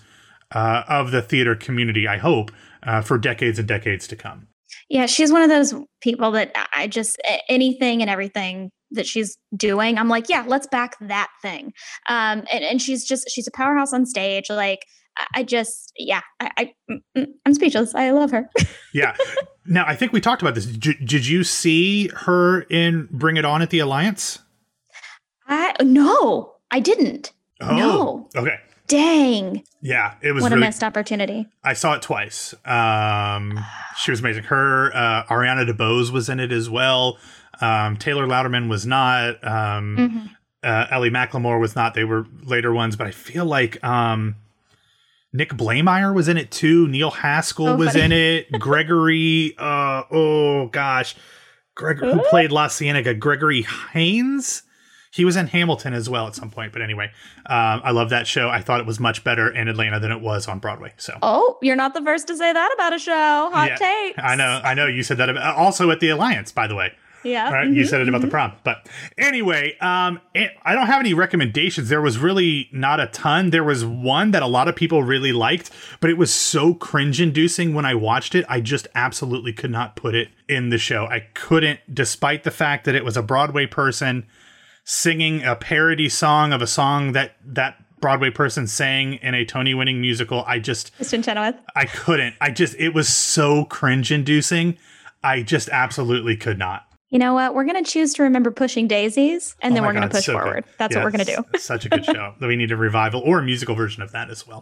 uh, 0.53 0.83
of 0.87 1.11
the 1.11 1.21
theater 1.21 1.55
community 1.55 2.07
i 2.07 2.17
hope 2.17 2.51
uh, 2.83 3.01
for 3.01 3.17
decades 3.17 3.59
and 3.59 3.67
decades 3.67 4.07
to 4.07 4.15
come 4.15 4.47
Yeah, 4.89 5.05
she's 5.05 5.31
one 5.31 5.41
of 5.41 5.49
those 5.49 5.73
people 6.01 6.31
that 6.31 6.51
I- 6.73 6.87
just 6.87 7.17
anything 7.49 8.01
and 8.01 8.09
everything 8.09 8.69
that 8.91 9.05
she's 9.05 9.37
doing, 9.55 9.97
I'm 9.97 10.07
like, 10.07 10.29
yeah, 10.29 10.45
let's 10.47 10.67
back 10.67 10.95
that 11.01 11.27
thing. 11.41 11.73
Um, 12.07 12.45
and, 12.53 12.63
and 12.63 12.81
she's 12.81 13.03
just 13.03 13.29
she's 13.29 13.47
a 13.47 13.51
powerhouse 13.51 13.91
on 13.93 14.05
stage. 14.05 14.49
Like 14.49 14.79
I- 15.35 15.43
just 15.43 15.91
yeah, 15.97 16.21
I, 16.39 16.51
I 16.57 16.73
mm, 16.89 16.97
mm, 17.17 17.27
I'm 17.45 17.53
speechless. 17.53 17.93
I 17.95 18.11
love 18.11 18.31
her. 18.31 18.49
yeah 18.93 19.15
now 19.65 19.83
i 19.85 19.95
think 19.95 20.13
we 20.13 20.21
talked 20.21 20.41
about 20.41 20.55
this 20.55 20.65
J- 20.67 20.97
did 21.03 21.27
you 21.27 21.43
see 21.43 22.07
her 22.09 22.61
in 22.69 23.09
bring 23.11 23.35
it 23.35 23.43
on 23.45 23.61
at 23.61 23.69
the 23.69 23.79
alliance 23.79 24.39
I 25.47 25.73
no, 25.83 26.53
I 26.71 26.79
didn't. 26.79 27.33
No. 27.61 28.29
okay 28.35 28.57
Dang, 28.87 29.63
yeah 29.81 30.15
it 30.21 30.31
was 30.31 30.41
what 30.41 30.51
really 30.51 30.63
a 30.63 30.67
missed 30.67 30.83
opportunity. 30.83 31.45
i 31.63 31.73
saw 31.73 31.93
it 31.93 32.01
twice 32.01 32.53
um 32.65 33.59
she 33.97 34.11
was 34.11 34.19
amazing 34.21 34.43
her 34.43 34.91
uh 34.95 35.23
ariana 35.25 35.67
debose 35.69 36.09
was 36.11 36.29
in 36.29 36.39
it 36.39 36.51
as 36.51 36.69
well 36.69 37.17
um 37.61 37.97
taylor 37.97 38.25
louderman 38.25 38.69
was 38.69 38.85
not 38.85 39.43
um 39.45 39.97
Mhm. 39.97 40.29
uh, 40.63 40.87
Elle 40.91 41.09
McLemore 41.11 41.59
was 41.61 41.75
not. 41.75 41.93
They 41.93 42.03
were 42.03 42.25
later 42.43 42.73
ones, 42.73 42.95
but 42.95 43.07
I 43.07 43.11
feel 43.11 43.45
like 43.45 43.81
um, 43.83 44.35
Nick 45.31 45.51
Blaemire 45.51 46.13
was 46.13 46.27
in 46.27 46.35
it 46.37 46.49
too. 46.51 46.87
Neil 46.87 47.11
Haskell 47.11 47.69
Oh, 47.69 47.75
was 47.75 47.95
in 47.95 48.11
it. 48.11 48.51
Gregory, 48.59 49.53
uh, 49.57 50.03
oh 50.11 50.67
gosh, 50.67 51.15
Greg, 51.75 51.99
who 51.99 52.19
played 52.29 52.51
La 52.51 52.67
Cienega? 52.67 53.13
Gregory 53.13 53.61
Haney. 53.93 54.41
He 55.11 55.25
was 55.25 55.35
in 55.35 55.47
Hamilton 55.47 55.93
as 55.93 56.09
well 56.09 56.27
at 56.27 56.35
some 56.35 56.49
point. 56.49 56.73
But 56.73 56.81
anyway, 56.81 57.11
um, 57.45 57.81
I 57.83 57.91
love 57.91 58.09
that 58.09 58.27
show. 58.27 58.49
I 58.49 58.61
thought 58.61 58.79
it 58.79 58.85
was 58.85 58.99
much 58.99 59.23
better 59.23 59.49
in 59.49 59.67
Atlanta 59.67 59.99
than 59.99 60.11
it 60.11 60.21
was 60.21 60.47
on 60.47 60.59
Broadway. 60.59 60.93
So 60.97 61.17
Oh, 61.21 61.57
you're 61.61 61.75
not 61.75 61.93
the 61.93 62.01
first 62.01 62.27
to 62.27 62.37
say 62.37 62.51
that 62.51 62.71
about 62.73 62.93
a 62.93 62.99
show. 62.99 63.49
Hot 63.53 63.69
Yeah, 63.69 63.75
takes. 63.75 64.19
I 64.21 64.35
know, 64.35 64.61
I 64.63 64.73
know. 64.73 64.87
You 64.87 65.03
said 65.03 65.17
that 65.17 65.29
about, 65.29 65.55
also 65.55 65.89
at 65.91 65.99
the 65.99 66.09
Alliance, 66.09 66.51
by 66.51 66.67
the 66.67 66.75
way. 66.75 66.93
Yeah. 67.23 67.51
Right? 67.51 67.69
You 67.69 67.85
said 67.85 68.01
it 68.01 68.07
about 68.07 68.21
the 68.21 68.27
prom. 68.27 68.53
But 68.63 68.87
anyway, 69.17 69.77
um, 69.79 70.21
it, 70.33 70.51
I 70.63 70.73
don't 70.73 70.87
have 70.87 70.99
any 70.99 71.13
recommendations. 71.13 71.89
There 71.89 72.01
was 72.01 72.17
really 72.17 72.69
not 72.71 72.99
a 72.99 73.07
ton. 73.07 73.49
There 73.49 73.63
was 73.63 73.83
one 73.83 74.31
that 74.31 74.43
a 74.43 74.47
lot 74.47 74.67
of 74.67 74.75
people 74.75 75.03
really 75.03 75.33
liked, 75.33 75.71
but 75.99 76.09
it 76.09 76.17
was 76.17 76.33
so 76.33 76.73
cringe 76.73 77.19
inducing 77.19 77.73
when 77.73 77.85
I 77.85 77.95
watched 77.95 78.35
it. 78.35 78.45
I 78.47 78.61
just 78.61 78.87
absolutely 78.95 79.51
could 79.51 79.71
not 79.71 79.95
put 79.95 80.15
it 80.15 80.29
in 80.47 80.69
the 80.69 80.77
show. 80.77 81.05
I 81.05 81.21
couldn't, 81.33 81.79
despite 81.93 82.43
the 82.43 82.51
fact 82.51 82.85
that 82.85 82.95
it 82.95 83.03
was 83.03 83.17
a 83.17 83.23
Broadway 83.23 83.65
person 83.65 84.25
singing 84.89 85.43
a 85.43 85.53
parody 85.53 86.07
song 86.07 86.53
of 86.53 86.61
a 86.61 86.67
song 86.67 87.11
that 87.11 87.33
that 87.45 87.75
Broadway 87.99 88.29
person 88.29 88.67
sang 88.67 89.15
in 89.15 89.33
a 89.33 89.43
Tony 89.43 89.73
winning 89.73 89.99
musical. 89.99 90.43
I 90.47 90.59
just 90.59 90.97
Kristin 90.97 91.23
Chenoweth. 91.23 91.55
I 91.75 91.85
couldn't. 91.85 92.35
I 92.39 92.51
just 92.51 92.75
it 92.79 92.93
was 92.93 93.09
so 93.09 93.65
cringe 93.65 94.11
inducing. 94.13 94.77
I 95.23 95.41
just 95.41 95.67
absolutely 95.69 96.37
could 96.37 96.57
not. 96.57 96.83
You 97.09 97.19
know 97.19 97.33
what? 97.33 97.53
We're 97.55 97.63
going 97.65 97.83
to 97.83 97.89
choose 97.89 98.13
to 98.15 98.23
remember 98.23 98.51
pushing 98.51 98.87
daisies 98.87 99.55
and 99.61 99.71
oh 99.71 99.75
then 99.75 99.83
Oh 99.83 99.87
my 99.87 99.87
we're 99.87 99.93
gonna 99.93 100.09
push 100.09 100.25
so 100.25 100.33
good. 100.33 100.41
forward. 100.43 100.65
That's 100.77 100.93
Yeah, 100.95 100.99
what 101.03 101.05
we're 101.13 101.17
going 101.17 101.25
to 101.25 101.35
do. 101.51 101.59
Such 101.59 101.85
a 101.85 101.89
good 101.89 102.05
show. 102.05 102.33
that 102.39 102.47
we 102.47 102.55
need 102.55 102.71
a 102.71 102.77
revival 102.77 103.21
or 103.25 103.39
a 103.39 103.43
musical 103.43 103.75
version 103.75 104.03
of 104.03 104.11
that 104.11 104.29
as 104.29 104.45
well. 104.47 104.61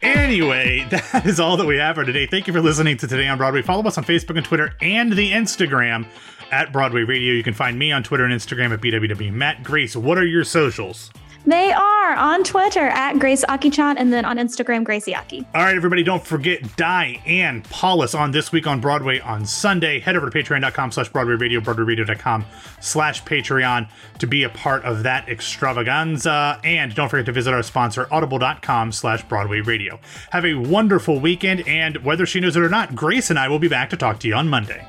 Anyway, 0.00 0.86
that 0.90 1.26
is 1.26 1.38
all 1.40 1.56
that 1.56 1.66
we 1.66 1.76
have 1.76 1.96
for 1.96 2.04
today. 2.04 2.26
Thank 2.26 2.46
you 2.46 2.52
for 2.52 2.60
listening 2.60 2.96
to 2.98 3.08
Today 3.08 3.26
on 3.28 3.38
Broadway. 3.38 3.62
Follow 3.62 3.82
us 3.84 3.98
on 3.98 4.04
Facebook 4.04 4.36
and 4.36 4.44
Twitter 4.44 4.74
and 4.80 5.12
the 5.12 5.32
Instagram 5.32 6.06
at 6.50 6.72
Broadway 6.72 7.02
Radio. 7.02 7.34
You 7.34 7.42
can 7.42 7.54
find 7.54 7.78
me 7.78 7.92
on 7.92 8.02
Twitter 8.02 8.24
and 8.24 8.32
Instagram 8.32 8.72
at 8.72 8.80
BWW. 8.80 9.32
Matt 9.32 9.62
Grace, 9.62 9.96
what 9.96 10.18
are 10.18 10.26
your 10.26 10.44
socials? 10.44 11.10
They 11.46 11.72
are 11.72 12.14
on 12.14 12.44
Twitter 12.44 12.88
at 12.88 13.18
Grace 13.18 13.42
Aki-chan 13.48 13.96
and 13.96 14.12
then 14.12 14.26
on 14.26 14.36
Instagram, 14.36 14.84
Gracie 14.84 15.14
Aki. 15.14 15.46
All 15.54 15.62
right, 15.62 15.74
everybody, 15.76 16.02
don't 16.02 16.22
forget 16.22 16.76
Diane 16.76 17.62
Paulus 17.62 18.14
on 18.14 18.32
This 18.32 18.52
Week 18.52 18.66
on 18.66 18.80
Broadway 18.80 19.20
on 19.20 19.46
Sunday. 19.46 19.98
Head 19.98 20.14
over 20.14 20.28
to 20.28 20.36
patreon.com 20.38 20.92
slash 20.92 21.08
Broadway 21.08 21.36
Radio, 21.36 21.60
broadwayradio.com 21.60 22.44
slash 22.80 23.22
Patreon 23.24 23.88
to 24.18 24.26
be 24.26 24.42
a 24.42 24.50
part 24.50 24.84
of 24.84 25.04
that 25.04 25.26
extravaganza. 25.30 26.60
And 26.64 26.94
don't 26.94 27.08
forget 27.08 27.24
to 27.26 27.32
visit 27.32 27.54
our 27.54 27.62
sponsor, 27.62 28.08
audible.com 28.10 28.92
slash 28.92 29.22
Broadway 29.24 29.60
Radio. 29.60 30.00
Have 30.32 30.44
a 30.44 30.52
wonderful 30.52 31.18
weekend, 31.18 31.66
and 31.66 31.96
whether 32.04 32.26
she 32.26 32.40
knows 32.40 32.56
it 32.56 32.62
or 32.62 32.68
not, 32.68 32.94
Grace 32.94 33.30
and 33.30 33.38
I 33.38 33.48
will 33.48 33.58
be 33.58 33.68
back 33.68 33.88
to 33.90 33.96
talk 33.96 34.18
to 34.20 34.28
you 34.28 34.34
on 34.34 34.48
Monday. 34.48 34.86